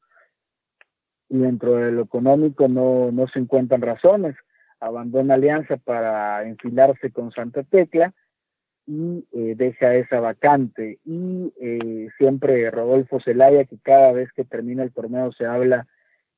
[1.29, 4.35] y dentro de lo económico no, no se encuentran razones.
[4.79, 8.13] Abandona Alianza para enfilarse con Santa Tecla
[8.85, 10.99] y eh, deja esa vacante.
[11.05, 15.87] Y eh, siempre Rodolfo Zelaya, que cada vez que termina el torneo se habla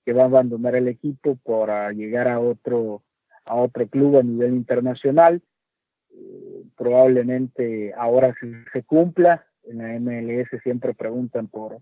[0.05, 3.03] que va a abandonar el equipo para llegar a otro,
[3.43, 5.41] a otro club a nivel internacional.
[6.75, 9.45] Probablemente ahora sí se cumpla.
[9.63, 11.79] En la MLS siempre preguntan por,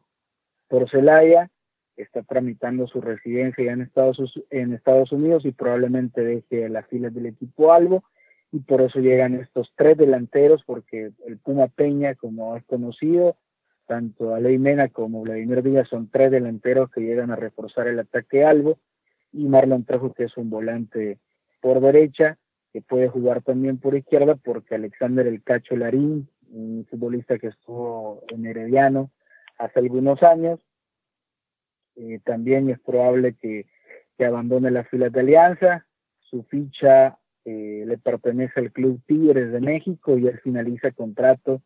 [0.67, 1.49] por Zelaya.
[1.97, 4.19] Está tramitando su residencia ya en Estados,
[4.49, 8.03] en Estados Unidos y probablemente deje las filas del equipo algo
[8.55, 13.35] y por eso llegan estos tres delanteros, porque el Puma Peña, como es conocido,
[13.85, 18.45] tanto Aley Mena como Vladimir Díaz son tres delanteros que llegan a reforzar el ataque
[18.45, 18.77] algo,
[19.33, 21.19] y Marlon Trejo, que es un volante
[21.59, 22.37] por derecha,
[22.75, 28.21] que puede jugar también por izquierda, porque Alexander El Cacho Larín, un futbolista que estuvo
[28.27, 29.11] en Herediano
[29.57, 30.59] hace algunos años,
[31.95, 33.65] eh, también es probable que,
[34.17, 35.85] que abandone las filas de Alianza.
[36.19, 41.61] Su ficha eh, le pertenece al Club Tigres de México y él finaliza contrato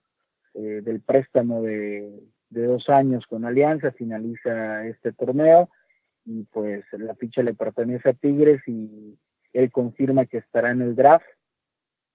[0.54, 5.72] eh, del préstamo de, dos años con Alianza, finaliza este torneo
[6.24, 9.18] y pues la ficha le pertenece a Tigres y
[9.54, 11.26] él confirma que estará en el draft,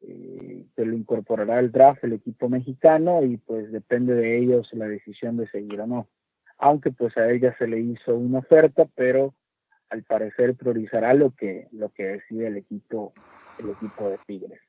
[0.03, 5.37] eh, lo incorporará al draft el equipo mexicano y pues depende de ellos la decisión
[5.37, 6.09] de seguir o no.
[6.59, 9.35] Aunque pues a ella se le hizo una oferta, pero
[9.91, 13.13] al parecer priorizará lo que, lo que decide el equipo
[13.59, 14.61] el equipo de Tigres.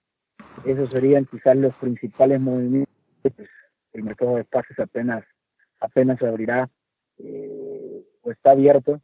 [0.66, 2.88] Esos serían quizás los principales movimientos.
[3.94, 5.24] El mercado de pases apenas,
[5.80, 6.70] apenas abrirá
[7.18, 9.02] eh, o está abierto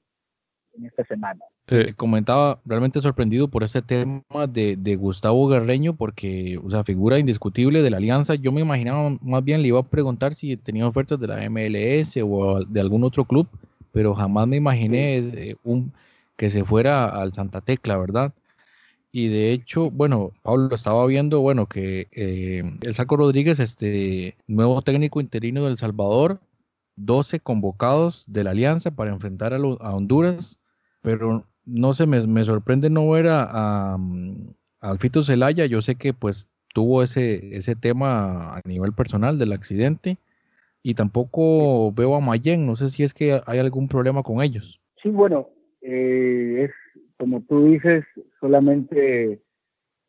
[0.74, 1.40] en esta semana.
[1.68, 7.20] Eh, comentaba realmente sorprendido por ese tema de, de, Gustavo Guerreño, porque, o sea, figura
[7.20, 8.36] indiscutible de la alianza.
[8.36, 12.18] Yo me imaginaba, más bien le iba a preguntar si tenía ofertas de la MLS
[12.24, 13.48] o de algún otro club,
[13.92, 15.94] pero jamás me imaginé eh, un,
[16.38, 18.34] que se fuera al Santa Tecla, ¿verdad?
[19.12, 24.82] Y de hecho, bueno, Pablo estaba viendo, bueno, que eh, el Saco Rodríguez, este nuevo
[24.82, 26.40] técnico interino del Salvador,
[26.96, 30.61] 12 convocados de la alianza para enfrentar a, a Honduras,
[31.02, 33.98] pero no sé, me, me sorprende no ver a, a,
[34.80, 40.18] Alfito Zelaya, yo sé que pues tuvo ese, ese tema a nivel personal del accidente,
[40.84, 44.82] y tampoco veo a Mayen, no sé si es que hay algún problema con ellos.
[45.02, 45.50] Sí, bueno,
[45.82, 46.72] eh, es
[47.18, 48.04] como tú dices,
[48.40, 49.42] solamente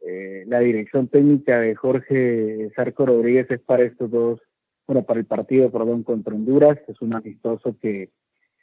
[0.01, 4.41] eh, la dirección técnica de Jorge Sarco Rodríguez es para estos dos,
[4.87, 8.09] bueno, para el partido, perdón, contra Honduras, es un amistoso que,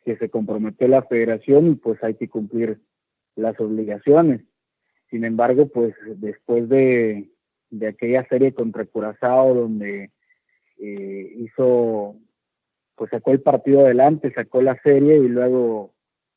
[0.04, 2.80] que se comprometió la federación y pues hay que cumplir
[3.36, 4.42] las obligaciones.
[5.10, 7.30] Sin embargo, pues después de,
[7.70, 10.12] de aquella serie contra Curazao donde
[10.80, 12.16] eh, hizo,
[12.96, 15.94] pues sacó el partido adelante, sacó la serie y luego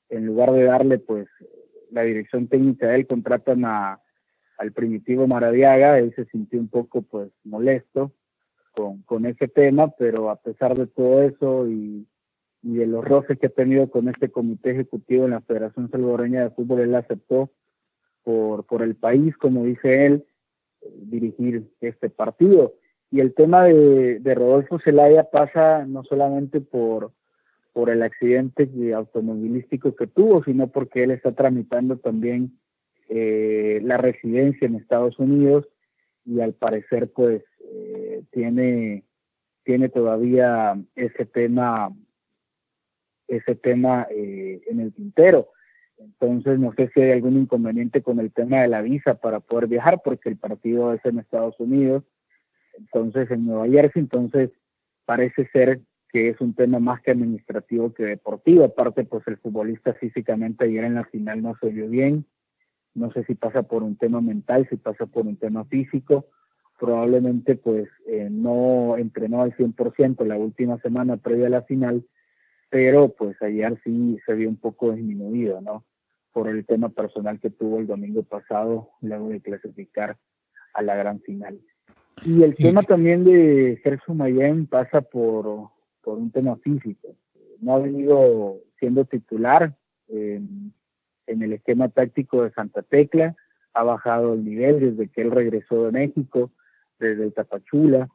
[0.08, 1.26] en lugar de darle pues
[1.90, 4.00] la dirección técnica de él contratan a,
[4.58, 8.12] al primitivo Maradiaga, él se sintió un poco pues molesto
[8.74, 12.06] con, con ese tema, pero a pesar de todo eso y,
[12.62, 16.44] y de los roces que ha tenido con este comité ejecutivo en la Federación Salvadoreña
[16.44, 17.50] de Fútbol, él aceptó
[18.22, 20.24] por, por el país, como dice él,
[20.96, 22.74] dirigir este partido.
[23.10, 27.12] Y el tema de, de Rodolfo Zelaya pasa no solamente por,
[27.72, 32.58] por el accidente automovilístico que tuvo, sino porque él está tramitando también
[33.08, 35.68] eh, la residencia en Estados Unidos
[36.24, 39.04] y al parecer pues eh, tiene
[39.64, 41.94] tiene todavía ese tema
[43.36, 45.48] ese tema eh, en el tintero
[45.98, 49.68] entonces no sé si hay algún inconveniente con el tema de la visa para poder
[49.68, 52.04] viajar porque el partido es en Estados Unidos
[52.78, 54.50] entonces en Nueva Jersey entonces
[55.04, 55.80] parece ser
[56.12, 58.64] que es un tema más que administrativo que deportivo.
[58.64, 62.26] Aparte, pues el futbolista físicamente ayer en la final no se vio bien.
[62.94, 66.26] No sé si pasa por un tema mental, si pasa por un tema físico.
[66.78, 72.04] Probablemente pues eh, no entrenó al 100% la última semana previa a la final,
[72.72, 75.84] pero pues ayer sí se vio un poco disminuido, ¿no?
[76.32, 80.16] Por el tema personal que tuvo el domingo pasado luego de clasificar
[80.72, 81.60] a la gran final.
[82.24, 85.68] Y el tema también de Sergio Mayen pasa por
[86.00, 87.14] por un tema físico.
[87.60, 89.76] No ha venido siendo titular
[90.08, 90.72] en,
[91.26, 93.36] el esquema táctico de Santa Tecla,
[93.74, 96.50] ha bajado el nivel desde que él regresó de México,
[96.98, 98.08] desde el Tapachula,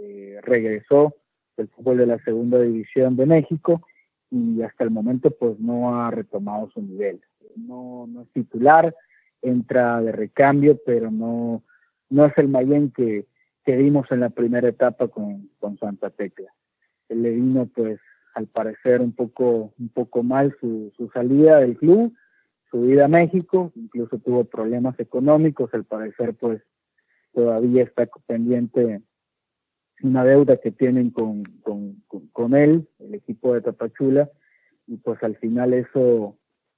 [0.00, 1.14] eh, regresó
[1.58, 3.82] del fútbol de la segunda división de México
[4.30, 7.20] y hasta el momento pues no ha retomado su nivel.
[7.56, 8.94] No, no es titular,
[9.42, 11.62] entra de recambio, pero no,
[12.10, 13.26] no es el Mayen que,
[13.64, 16.52] que vimos en la primera etapa con, con Santa Tecla
[17.14, 18.00] le vino pues
[18.34, 22.14] al parecer un poco, un poco mal su, su salida del club,
[22.70, 26.62] su vida a México, incluso tuvo problemas económicos, al parecer pues
[27.32, 29.00] todavía está pendiente
[30.02, 34.30] una deuda que tienen con, con, con, él, el equipo de Tapachula,
[34.86, 36.36] y pues al final eso,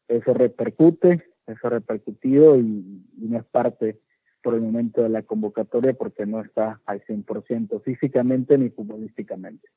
[0.08, 4.00] eso repercute, eso ha repercutido y, y no es parte
[4.42, 9.68] por el momento de la convocatoria porque no está al 100% físicamente ni futbolísticamente.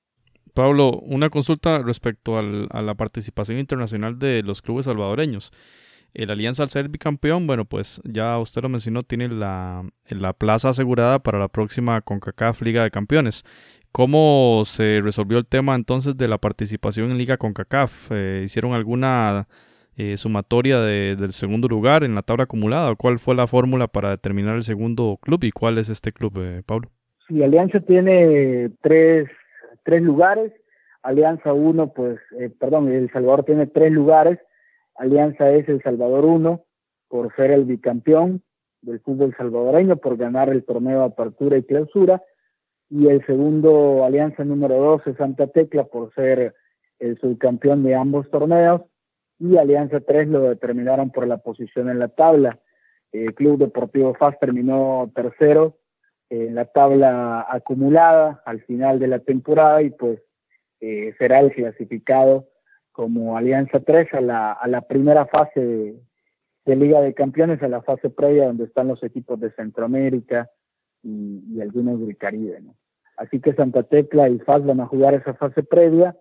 [0.53, 5.51] Pablo, una consulta respecto al, a la participación internacional de los clubes salvadoreños.
[6.13, 10.69] El Alianza al ser bicampeón, bueno, pues ya usted lo mencionó, tiene la, la plaza
[10.69, 13.43] asegurada para la próxima CONCACAF Liga de Campeones.
[13.91, 18.11] ¿Cómo se resolvió el tema entonces de la participación en Liga CONCACAF?
[18.11, 19.47] Eh, ¿Hicieron alguna
[19.97, 22.95] eh, sumatoria del segundo lugar en la tabla acumulada?
[22.95, 26.63] ¿Cuál fue la fórmula para determinar el segundo club y cuál es este club, eh,
[26.65, 26.89] Pablo?
[27.29, 29.29] Alianza tiene tres
[29.83, 30.51] tres lugares,
[31.03, 34.39] Alianza 1, pues, eh, perdón, El Salvador tiene tres lugares,
[34.95, 36.63] Alianza es El Salvador 1
[37.07, 38.41] por ser el bicampeón
[38.81, 42.21] del fútbol salvadoreño, por ganar el torneo apertura y clausura,
[42.89, 46.53] y el segundo Alianza número 2 es Santa Tecla por ser
[46.99, 48.81] el subcampeón de ambos torneos,
[49.39, 52.59] y Alianza 3 lo determinaron por la posición en la tabla.
[53.11, 55.77] El Club Deportivo FAS terminó tercero
[56.29, 60.19] en la tabla acumulada al final de la temporada y pues
[60.81, 62.47] eh, será el clasificado
[62.93, 65.99] como Alianza 3 a la, a la primera fase
[66.65, 70.49] de, Liga de Campeones, a la fase previa donde están los equipos de Centroamérica
[71.01, 72.61] y, algunos del Caribe.
[73.17, 76.15] Así que Santa Tecla y FAS van a jugar esa fase previa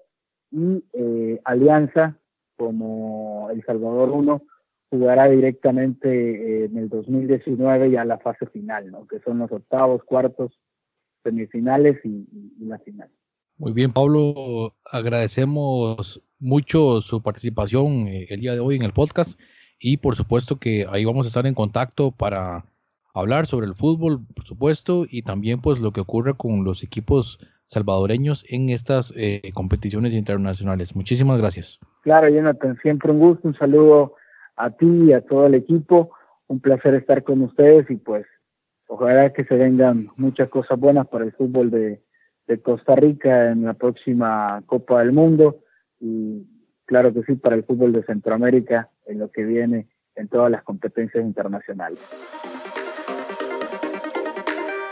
[0.50, 2.18] y eh, Alianza
[2.56, 4.42] como El Salvador 1
[4.90, 9.06] jugará directamente eh, en el 2019 ya la fase final, ¿no?
[9.06, 10.58] que son los octavos, cuartos,
[11.22, 12.26] semifinales y,
[12.58, 13.10] y la final.
[13.58, 19.38] Muy bien, Pablo, agradecemos mucho su participación eh, el día de hoy en el podcast
[19.78, 22.64] y por supuesto que ahí vamos a estar en contacto para
[23.14, 27.38] hablar sobre el fútbol, por supuesto, y también pues lo que ocurre con los equipos
[27.66, 30.96] salvadoreños en estas eh, competiciones internacionales.
[30.96, 31.78] Muchísimas gracias.
[32.02, 34.14] Claro, Jonathan, siempre un gusto, un saludo
[34.56, 36.10] a ti y a todo el equipo,
[36.48, 38.26] un placer estar con ustedes y pues
[38.88, 42.02] ojalá que se vengan muchas cosas buenas para el fútbol de,
[42.46, 45.60] de Costa Rica en la próxima Copa del Mundo
[46.00, 46.46] y
[46.84, 50.62] claro que sí para el fútbol de Centroamérica en lo que viene en todas las
[50.62, 52.00] competencias internacionales.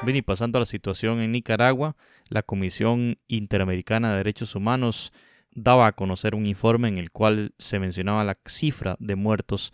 [0.02, 1.94] Bien, y pasando a la situación en Nicaragua,
[2.30, 5.12] la Comisión Interamericana de Derechos Humanos
[5.54, 9.72] daba a conocer un informe en el cual se mencionaba la cifra de muertos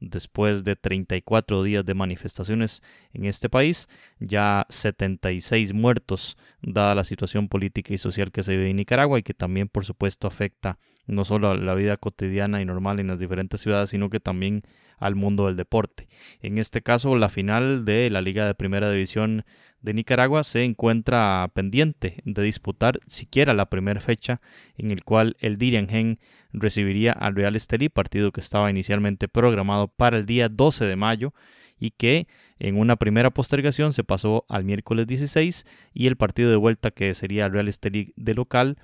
[0.00, 2.82] después de 34 días de manifestaciones
[3.12, 8.70] en este país, ya 76 muertos, dada la situación política y social que se vive
[8.70, 12.64] en Nicaragua y que también, por supuesto, afecta no solo a la vida cotidiana y
[12.64, 14.62] normal en las diferentes ciudades, sino que también
[14.98, 16.08] al mundo del deporte.
[16.40, 19.44] En este caso, la final de la Liga de Primera División
[19.82, 24.40] de Nicaragua se encuentra pendiente de disputar siquiera la primera fecha
[24.76, 26.18] en el cual el Diriangen
[26.52, 31.34] recibiría al Real Estelí, partido que estaba inicialmente programado para el día 12 de mayo
[31.78, 32.26] y que
[32.58, 37.14] en una primera postergación se pasó al miércoles 16 y el partido de vuelta que
[37.14, 38.78] sería el Real Estelí de local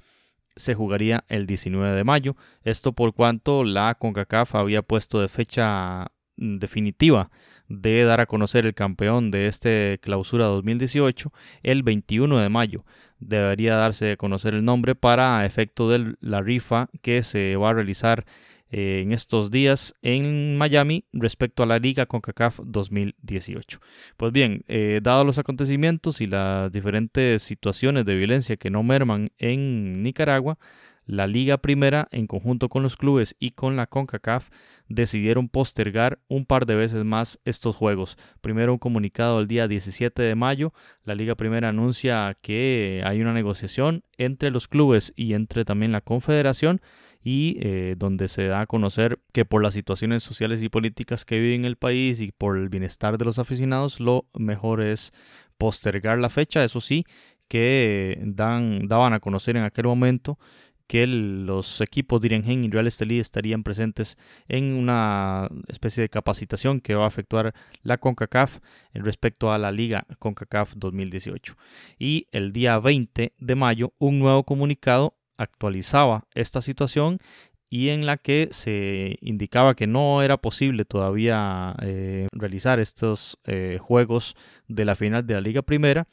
[0.56, 2.36] se jugaría el 19 de mayo.
[2.62, 7.30] Esto por cuanto la CONCACAF había puesto de fecha mm, definitiva
[7.68, 12.84] de dar a conocer el campeón de este clausura 2018 el 21 de mayo.
[13.18, 17.74] Debería darse a conocer el nombre para efecto de la rifa que se va a
[17.74, 18.26] realizar
[18.74, 23.80] eh, en estos días en Miami respecto a la Liga CONCACAF 2018.
[24.16, 29.28] Pues bien, eh, dados los acontecimientos y las diferentes situaciones de violencia que no merman
[29.36, 30.58] en Nicaragua,
[31.04, 34.48] la Liga Primera, en conjunto con los clubes y con la CONCACAF,
[34.88, 38.16] decidieron postergar un par de veces más estos juegos.
[38.40, 40.72] Primero un comunicado el día 17 de mayo,
[41.04, 46.00] la Liga Primera anuncia que hay una negociación entre los clubes y entre también la
[46.00, 46.80] Confederación
[47.22, 51.38] y eh, donde se da a conocer que por las situaciones sociales y políticas que
[51.38, 55.12] vive en el país y por el bienestar de los aficionados, lo mejor es
[55.58, 57.04] postergar la fecha, eso sí,
[57.48, 60.38] que dan, daban a conocer en aquel momento
[60.92, 66.94] que los equipos de y Real Estelí estarían presentes en una especie de capacitación que
[66.94, 68.58] va a efectuar la CONCACAF
[68.92, 71.56] respecto a la Liga CONCACAF 2018.
[71.98, 77.18] Y el día 20 de mayo, un nuevo comunicado actualizaba esta situación
[77.68, 83.78] y en la que se indicaba que no era posible todavía eh, realizar estos eh,
[83.80, 84.36] juegos
[84.68, 86.06] de la final de la Liga Primera.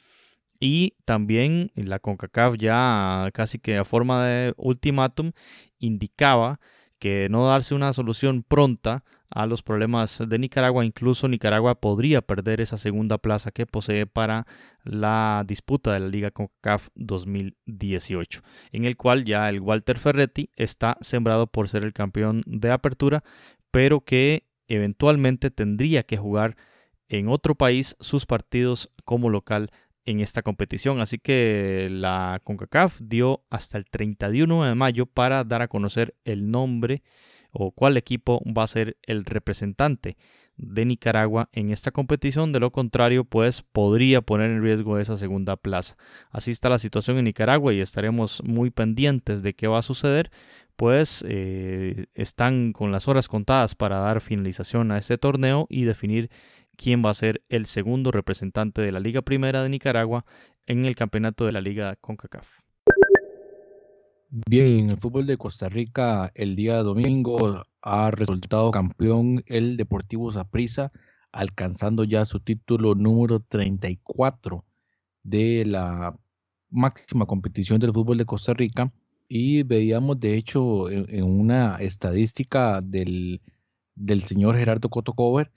[0.58, 5.32] Y también la CONCACAF ya casi que a forma de ultimátum
[5.78, 6.60] indicaba
[6.98, 12.60] que no darse una solución pronta a los problemas de Nicaragua, incluso Nicaragua podría perder
[12.60, 14.46] esa segunda plaza que posee para
[14.82, 18.42] la disputa de la Liga CONCACAF 2018,
[18.72, 23.22] en el cual ya el Walter Ferretti está sembrado por ser el campeón de apertura,
[23.70, 26.56] pero que eventualmente tendría que jugar
[27.08, 29.70] en otro país sus partidos como local
[30.06, 31.00] en esta competición.
[31.00, 36.50] Así que la CONCACAF dio hasta el 31 de mayo para dar a conocer el
[36.50, 37.02] nombre
[37.52, 40.16] o cuál equipo va a ser el representante
[40.56, 42.52] de Nicaragua en esta competición.
[42.52, 45.96] De lo contrario, pues podría poner en riesgo esa segunda plaza.
[46.30, 50.30] Así está la situación en Nicaragua y estaremos muy pendientes de qué va a suceder.
[50.76, 56.30] Pues eh, están con las horas contadas para dar finalización a este torneo y definir
[56.76, 60.24] quién va a ser el segundo representante de la Liga Primera de Nicaragua
[60.66, 62.69] en el campeonato de la Liga CONCACAF.
[64.32, 70.30] Bien, en el fútbol de Costa Rica el día domingo ha resultado campeón el Deportivo
[70.30, 70.92] Saprissa,
[71.32, 74.64] alcanzando ya su título número 34
[75.24, 76.16] de la
[76.68, 78.92] máxima competición del fútbol de Costa Rica.
[79.26, 83.40] Y veíamos, de hecho, en, una estadística del,
[83.96, 85.50] del señor Gerardo Cotocover,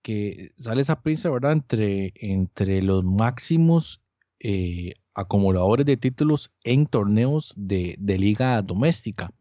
[0.00, 1.52] que sale esa prisa, ¿verdad?
[1.52, 4.00] Entre, entre los máximos
[4.38, 9.32] eh, acumuladores de títulos en torneos de, liga doméstica,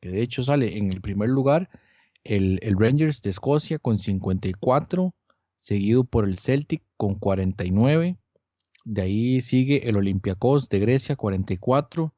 [0.00, 1.70] que de hecho sale en el primer lugar
[2.24, 5.14] el, Rangers de Escocia con 54,
[5.56, 8.18] seguido por el Celtic con 49,
[8.84, 12.14] de ahí sigue el Olympiacos de Grecia 44,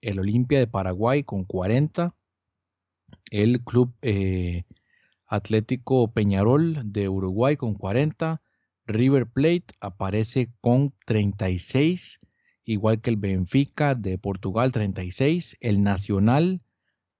[0.00, 2.14] el Olimpia de Paraguay con 40,
[3.30, 4.64] el Club eh,
[5.26, 8.42] Atlético Peñarol de Uruguay con 40.
[8.84, 12.20] River Plate aparece con 36,
[12.64, 15.56] igual que el Benfica de Portugal 36.
[15.60, 16.60] El Nacional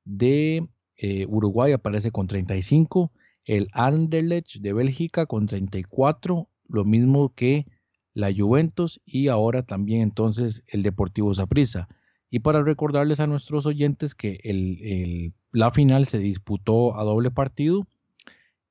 [0.05, 3.13] de eh, Uruguay aparece con 35.
[3.45, 6.49] El Anderlecht de Bélgica con 34.
[6.69, 7.67] Lo mismo que
[8.15, 11.89] la Juventus y ahora también entonces el Deportivo Saprissa.
[12.31, 17.87] Y para recordarles a nuestros oyentes que la final se disputó a doble partido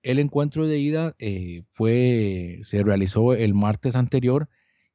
[0.04, 4.50] el encuentro de ida eh, fue, se realizó el martes anterior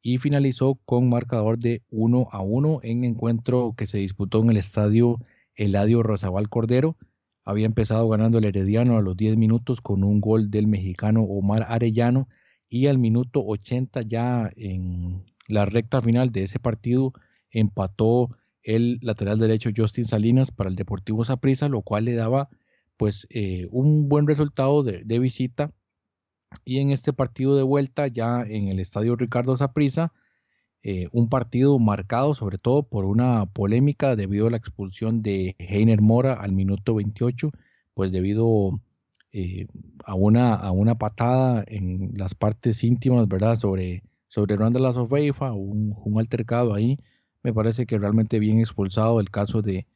[0.07, 4.57] y finalizó con marcador de 1 a 1 en encuentro que se disputó en el
[4.57, 5.19] estadio
[5.57, 6.97] Eladio Rosabal Cordero.
[7.45, 11.67] Había empezado ganando el Herediano a los 10 minutos con un gol del mexicano Omar
[11.69, 12.29] Arellano
[12.69, 17.13] y al minuto 80 ya en la recta final de ese partido
[17.51, 18.29] empató
[18.63, 22.49] el lateral derecho Justin Salinas para el Deportivo Saprissa, lo cual le daba
[22.97, 25.73] pues eh, un buen resultado de, visita.
[26.65, 30.13] Y en este partido de vuelta, ya en el estadio Ricardo Saprissa,
[30.83, 36.01] eh, un partido marcado sobre todo por una polémica debido a la expulsión de Heiner
[36.01, 37.51] Mora al minuto 28,
[37.95, 38.81] pues debido
[39.33, 39.67] eh,
[40.05, 43.57] a, una, a una patada en las partes íntimas, ¿verdad?
[43.57, 44.57] Sobre, sobre
[44.93, 46.99] Sofeifa, un, un altercado ahí.
[47.43, 49.87] Me parece que realmente bien expulsado el caso de,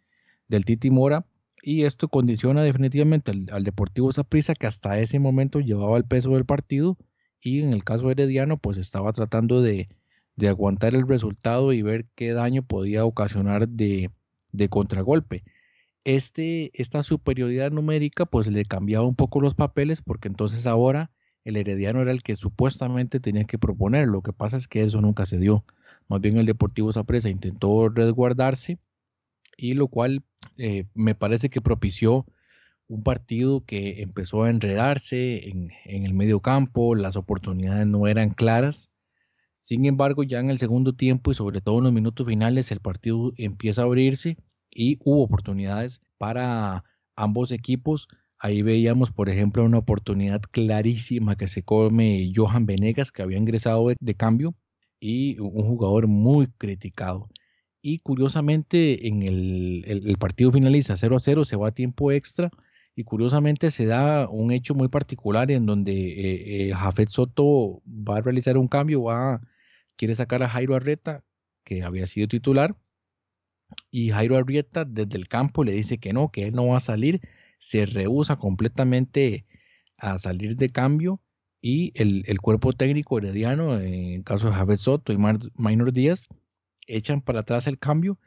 [0.48, 1.24] del Titi Mora
[1.62, 6.44] y esto condiciona definitivamente al, Deportivo Saprissa que hasta ese momento llevaba el peso del
[6.44, 6.96] partido
[7.40, 9.88] y en el caso de Herediano pues estaba tratando de,
[10.46, 14.10] aguantar el resultado y ver qué daño podía ocasionar de,
[14.70, 15.44] contragolpe.
[16.04, 21.10] Este, esta superioridad numérica pues le cambiaba un poco los papeles porque entonces ahora
[21.44, 24.08] el Herediano era el que supuestamente tenía que proponer.
[24.08, 25.64] Lo que pasa es que eso nunca se dio.
[26.08, 28.78] Más bien el Deportivo Saprissa intentó resguardarse
[29.56, 30.22] y lo cual
[30.56, 32.26] eh, me parece que propició
[32.88, 38.90] un partido que empezó a enredarse en, el medio campo, las oportunidades no eran claras.
[39.60, 42.80] Sin embargo, ya en el segundo tiempo y sobre todo en los minutos finales, el
[42.80, 44.38] partido empieza a abrirse
[44.70, 48.08] y hubo oportunidades para ambos equipos.
[48.38, 53.86] Ahí veíamos, por ejemplo, una oportunidad clarísima que se come Johan Venegas, que había ingresado
[54.00, 54.56] de cambio,
[54.98, 57.28] y un jugador muy criticado
[57.82, 62.50] y curiosamente en el, partido finaliza 0 a 0, se va a tiempo extra
[62.94, 68.18] y curiosamente se da un hecho muy particular en donde eh, eh, Jafet Soto va
[68.18, 69.40] a realizar un cambio, va,
[69.96, 71.24] quiere sacar a Jairo Arrieta,
[71.64, 72.76] que había sido titular,
[73.90, 76.80] y Jairo Arrieta desde el campo le dice que no, que él no va a
[76.80, 77.20] salir,
[77.58, 79.46] se rehúsa completamente
[79.96, 81.20] a salir de cambio
[81.62, 85.18] y el, cuerpo técnico herediano, en caso de Jafet Soto y
[85.56, 86.28] Minor Díaz,
[86.96, 88.18] echan para atrás el cambio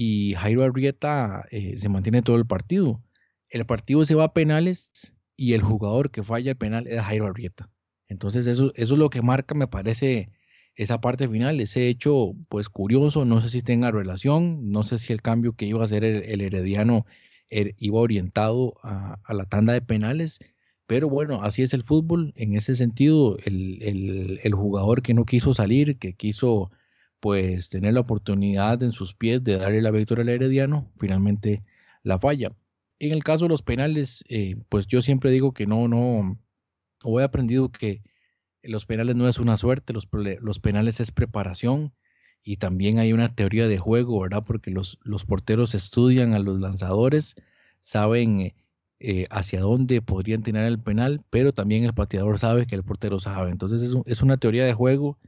[0.00, 3.02] y Jairo Arrieta eh, se mantiene todo el partido.
[3.48, 7.26] El partido se va a penales y el jugador que falla el penal es Jairo
[7.26, 7.68] Arrieta.
[8.06, 10.30] Entonces eso, eso es lo que marca, me parece,
[10.76, 15.12] esa parte final, ese hecho pues curioso, no sé si tenga relación, no sé si
[15.12, 17.04] el cambio que iba a hacer el, herediano
[17.50, 20.38] er, iba orientado a, la tanda de penales,
[20.86, 25.54] pero bueno, así es el fútbol, en ese sentido, el, el jugador que no quiso
[25.54, 26.70] salir, que quiso
[27.20, 31.62] pues tener la oportunidad en sus pies de darle la victoria al Herediano, finalmente
[32.02, 32.52] la falla.
[32.98, 36.38] En el caso de los penales, eh, pues yo siempre digo que no, no,
[37.02, 38.02] o he aprendido que
[38.62, 40.08] los penales no es una suerte, los,
[40.40, 41.92] los penales es preparación
[42.42, 44.42] y también hay una teoría de juego, ¿verdad?
[44.46, 47.36] Porque los, los porteros estudian a los lanzadores,
[47.80, 48.54] saben
[49.00, 53.20] eh, hacia dónde podrían tener el penal, pero también el pateador sabe que el portero
[53.20, 53.50] sabe.
[53.50, 55.18] Entonces es, es una teoría de juego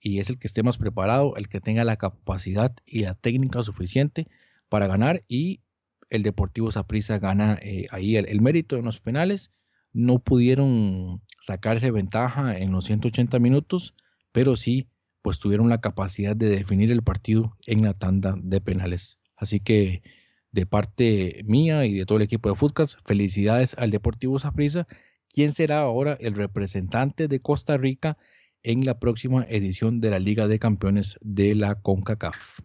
[0.00, 3.62] y es el que esté más preparado, el que tenga la capacidad y la técnica
[3.62, 4.26] suficiente
[4.68, 5.60] para ganar y
[6.08, 9.52] el Deportivo Saprissa gana eh, ahí el, mérito en los penales.
[9.92, 13.94] No pudieron sacarse ventaja en los 180 minutos,
[14.32, 14.88] pero sí
[15.22, 19.20] pues tuvieron la capacidad de definir el partido en la tanda de penales.
[19.36, 20.02] Así que
[20.50, 24.86] de parte mía y de todo el equipo de Futcas, felicidades al Deportivo Saprissa,
[25.28, 28.16] quien será ahora el representante de Costa Rica
[28.62, 32.60] en la próxima edición de la Liga de Campeones de la CONCACAF.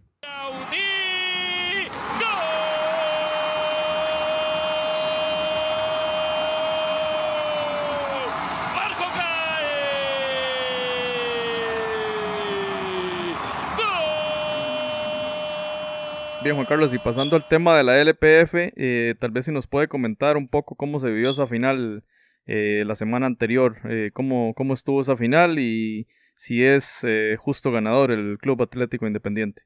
[16.46, 19.66] Bien, Juan Carlos, y pasando al tema de la LPF, eh, tal vez si nos
[19.66, 22.04] puede comentar un poco cómo se vivió esa final
[22.48, 23.78] eh, la semana anterior.
[23.90, 29.08] Eh, ¿cómo, ¿Cómo estuvo esa final y si es eh, justo ganador el Club Atlético
[29.08, 29.64] Independiente?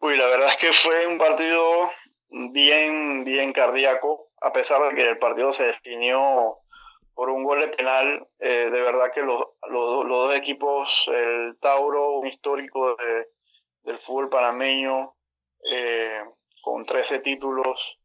[0.00, 1.90] Uy, la verdad es que fue un partido
[2.52, 4.30] bien, bien cardíaco.
[4.42, 6.58] a pesar de que el partido se definió
[7.14, 12.18] por un gol de penal, eh, de verdad que los, los, dos equipos, el Tauro,
[12.18, 13.28] un histórico de,
[13.84, 15.14] del fútbol panameño,
[16.62, 17.98] con 13 títulos,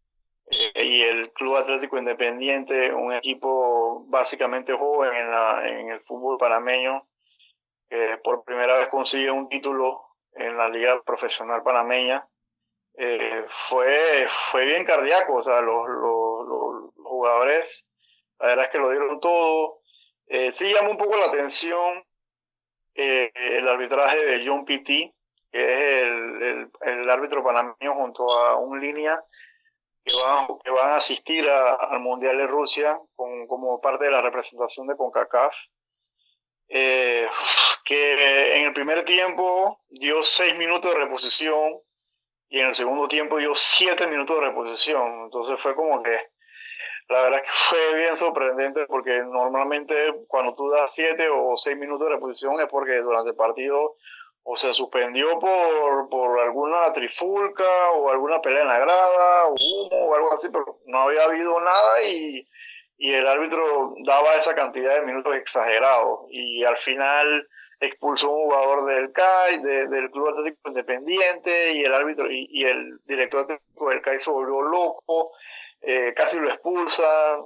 [0.76, 3.80] y el Club Atlético Independiente, un equipo
[4.11, 7.07] básicamente joven en, la, el fútbol panameño,
[7.89, 12.27] que por primera vez consigue un título en la liga profesional panameña.
[12.93, 17.89] Eh, fue, fue bien cardíaco, o sea, los, los, los, jugadores,
[18.39, 19.79] la verdad es que lo dieron todo.
[20.27, 22.03] Eh, sí llama un poco la atención
[22.95, 25.13] eh, el arbitraje de John Pitti,
[25.51, 29.21] que es el, el, árbitro panameño junto a un línea
[30.03, 34.21] que van, que van a asistir al Mundial de Rusia con, como parte de la
[34.21, 35.55] representación de CONCACAF.
[36.73, 37.27] Eh,
[37.83, 41.81] que en el primer tiempo dio seis minutos de reposición
[42.47, 45.23] y en el segundo tiempo dio siete minutos de reposición.
[45.25, 46.17] Entonces fue como que,
[47.09, 49.95] la verdad que fue bien sorprendente porque normalmente
[50.27, 53.95] cuando tú das siete o seis minutos de reposición es porque durante el partido
[54.43, 60.07] o se suspendió por, por alguna trifulca o alguna pelea en la grada o humo
[60.07, 62.47] o algo así, pero no había habido nada y
[63.01, 67.47] y el árbitro daba esa cantidad de minutos exagerados y al final
[67.80, 73.47] expulsó un jugador del CAI, del Club Atlético Independiente y el árbitro y, el director
[73.47, 75.31] del CAI se volvió loco,
[75.81, 77.38] eh, casi lo expulsa,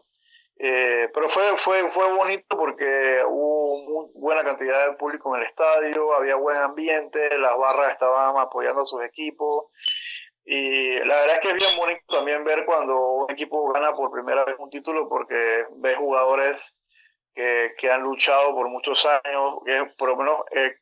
[0.57, 5.47] eh, pero fue, fue, fue bonito porque hubo muy buena cantidad de público en el
[5.47, 9.71] estadio, había buen ambiente, las barras estaban apoyando a sus equipos
[10.45, 14.11] y la verdad es que es bien bonito también ver cuando un equipo gana por
[14.11, 16.77] primera vez un título porque ves jugadores
[17.33, 20.79] que, que han luchado por muchos años, que por lo menos el,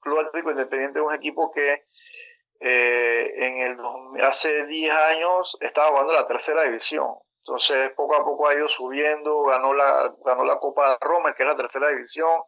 [0.00, 1.84] Club Atlético Independiente es un equipo que
[2.58, 7.14] eh, en el hace 10 años estaba jugando la tercera división.
[7.44, 11.42] Entonces poco a poco ha ido subiendo, ganó la, ganó la Copa de Roma, que
[11.42, 12.42] es la tercera división,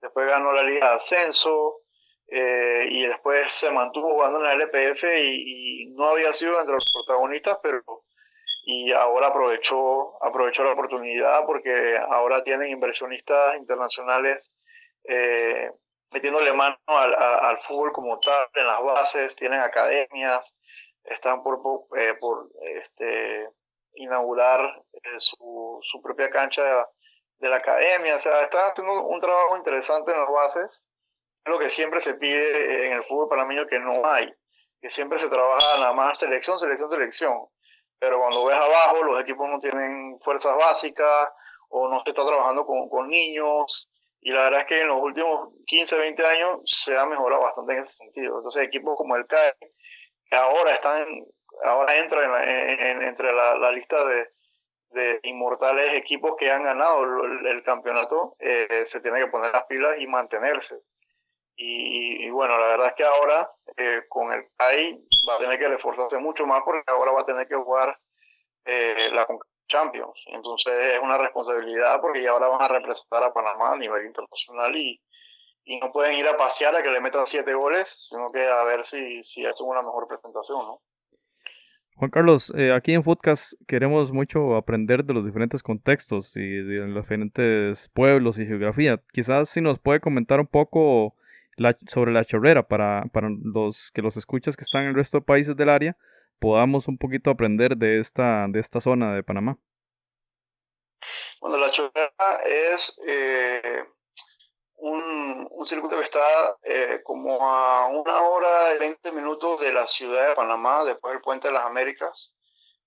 [0.00, 1.80] después ganó la Liga de Ascenso,
[2.28, 6.92] eh, y después se mantuvo jugando en la LPF y, no había sido entre los
[6.92, 7.82] protagonistas, pero
[8.64, 14.52] y ahora aprovechó, aprovechó la oportunidad porque ahora tienen inversionistas internacionales
[15.04, 15.70] eh,
[16.10, 20.56] metiéndole mano al, al, fútbol como tal en las bases, tienen academias,
[21.04, 21.60] están por,
[21.96, 23.48] eh, por este,
[23.96, 24.82] inaugurar
[25.18, 26.84] su, su propia cancha de,
[27.38, 30.86] de la academia, o sea, están haciendo un trabajo interesante en las bases
[31.46, 34.32] lo que siempre se pide en el fútbol panameño que no hay,
[34.80, 37.46] que siempre se trabaja nada más selección, selección, selección.
[37.98, 41.30] Pero cuando ves abajo, los equipos no tienen fuerzas básicas
[41.68, 43.88] o no se está trabajando con, con niños.
[44.20, 47.74] Y la verdad es que en los últimos 15, 20 años se ha mejorado bastante
[47.74, 48.38] en ese sentido.
[48.38, 49.54] Entonces, equipos como el CAE,
[50.28, 51.06] que ahora están,
[51.64, 54.28] ahora entra en, entre la, la, lista de,
[54.90, 59.96] de inmortales equipos que han ganado el, campeonato, eh, se tiene que poner las pilas
[59.98, 60.80] y mantenerse.
[61.58, 65.74] Y, bueno, la verdad es que ahora eh, con el CAI va a tener que
[65.74, 67.98] esforzarse mucho más porque ahora va a tener que jugar
[68.66, 69.26] eh, la
[69.66, 70.22] Champions.
[70.26, 74.76] Entonces es una responsabilidad porque ya ahora van a representar a Panamá a nivel internacional
[74.76, 75.00] y,
[75.64, 78.62] y no pueden ir a pasear a que le metan siete goles, sino que a
[78.64, 80.82] ver si, si hacen una mejor presentación, ¿no?
[81.96, 86.86] Juan Carlos, eh, aquí en Foodcast queremos mucho aprender de los diferentes contextos y de
[86.86, 89.00] los diferentes pueblos y geografía.
[89.12, 91.14] Quizás si nos puede comentar un poco
[91.86, 95.24] sobre la chorrera para, para los que los escuchas que están en el resto de
[95.24, 95.96] países del área,
[96.38, 99.56] podamos un poquito aprender de esta, de esta zona de Panamá.
[101.40, 102.10] Bueno, la chorrera
[102.44, 103.84] es eh,
[104.76, 109.86] un, un, circuito que está eh, como a una hora y 20 minutos de la
[109.86, 112.34] ciudad de Panamá, después del Puente de las Américas.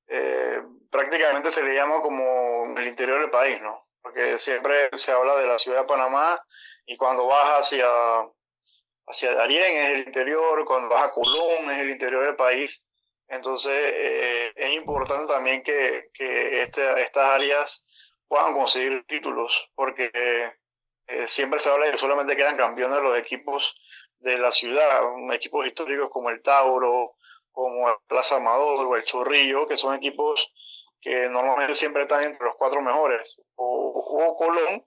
[0.07, 3.87] Eh, prácticamente se le llama como el interior del país, ¿no?
[4.01, 6.43] Porque siempre se habla de la ciudad de Panamá
[6.85, 7.87] y cuando vas hacia
[9.09, 12.85] hacia Darién es el interior, cuando vas a Colón es el interior del país.
[13.27, 17.87] Entonces eh, es importante también que, que este, estas áreas
[18.27, 20.11] puedan conseguir títulos, porque
[21.09, 23.75] eh, siempre se habla de que solamente quedan campeones los equipos
[24.19, 25.01] de la ciudad,
[25.33, 27.15] equipos históricos como el Tauro,
[27.51, 30.51] como el Plaza Amador o el Chorrillo, que son equipos
[31.01, 34.85] que normalmente siempre están entre los cuatro mejores, o, o Colón,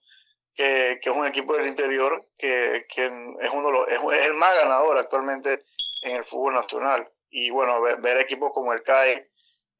[0.55, 4.99] que, que, es un equipo del interior que, que es, uno es, el más ganador
[4.99, 5.63] actualmente
[6.03, 7.11] en el fútbol nacional.
[7.31, 9.31] Y bueno, ver, equipos como el CAE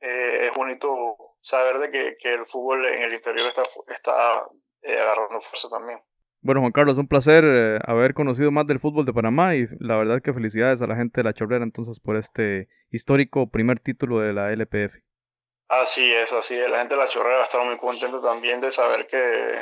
[0.01, 4.47] eh, es bonito saber de que, que, el fútbol en el interior está, está
[4.83, 6.01] eh, agarrando fuerza también.
[6.45, 9.97] Bueno, Juan Carlos, un placer eh, haber conocido más del fútbol de Panamá y la
[9.97, 14.19] verdad que felicidades a la gente de la Chorrera entonces por este histórico primer título
[14.19, 14.97] de la LPF.
[15.69, 16.69] Así es, así es.
[16.69, 19.55] La gente de la chorrera va a estar muy contenta también de saber que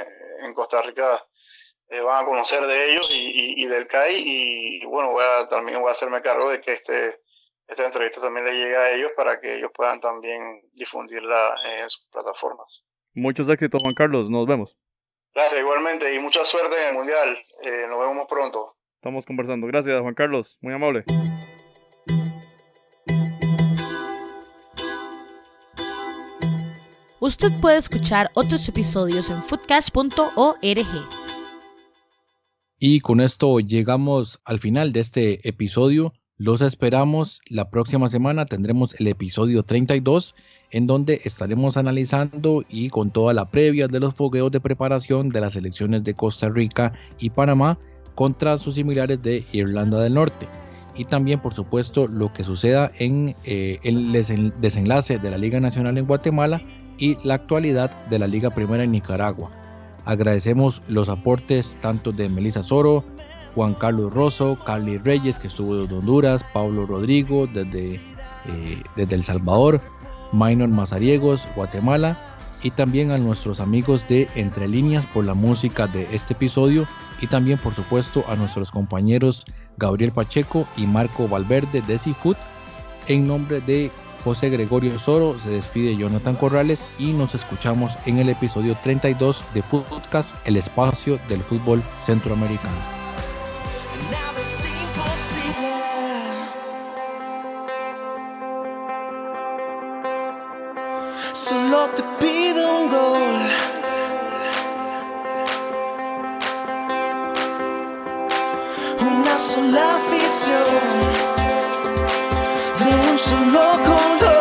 [0.44, 1.22] en Costa Rica
[1.88, 5.88] eh, van a conocer de ellos y, del CAI y, bueno, voy a, también voy
[5.88, 7.20] a hacerme cargo de que este,
[7.68, 12.08] esta entrevista también le llegue a ellos para que ellos puedan también difundirla en sus
[12.10, 12.82] plataformas.
[13.14, 14.28] Muchos éxitos, Juan Carlos.
[14.30, 14.79] Nos vemos.
[15.34, 17.38] Gracias, igualmente, y mucha suerte en el Mundial.
[17.62, 18.76] Eh, nos vemos pronto.
[18.96, 19.66] Estamos conversando.
[19.66, 20.58] Gracias, Juan Carlos.
[20.60, 21.04] Muy amable.
[27.20, 30.60] Usted puede escuchar otros episodios en foodcast.org.
[32.78, 36.14] Y con esto llegamos al final de este episodio.
[36.40, 38.46] Los esperamos la próxima semana.
[38.46, 40.34] Tendremos el episodio 32
[40.70, 45.42] en donde estaremos analizando y con toda la previa de los fogueos de preparación de
[45.42, 47.78] las elecciones de Costa Rica y Panamá
[48.14, 50.48] contra sus similares de Irlanda del Norte.
[50.96, 54.10] Y también, por supuesto, lo que suceda en eh, el
[54.62, 56.58] desenlace de la Liga Nacional en Guatemala
[56.96, 59.50] y la actualidad de la Liga Primera en Nicaragua.
[60.06, 63.04] Agradecemos los aportes tanto de Melissa Soro,
[63.54, 67.94] Juan Carlos Rosso, Carly Reyes que estuvo de Honduras, Pablo Rodrigo desde,
[68.46, 69.80] eh, desde El Salvador,
[70.32, 72.18] Minor Mazariegos, Guatemala
[72.62, 76.86] y también a nuestros amigos de Entre Líneas por la música de este episodio
[77.20, 79.44] y también por supuesto a nuestros compañeros
[79.78, 82.36] Gabriel Pacheco y Marco Valverde de Seafood
[83.08, 83.90] en nombre de
[84.24, 89.62] José Gregorio Soro, se despide Jonathan Corrales y nos escuchamos en el episodio 32 de
[89.62, 92.99] Footcast, el espacio del fútbol centroamericano.
[101.50, 103.34] Solo te pido un gol.
[109.00, 110.78] Una sola afición
[112.78, 114.39] de un solo color.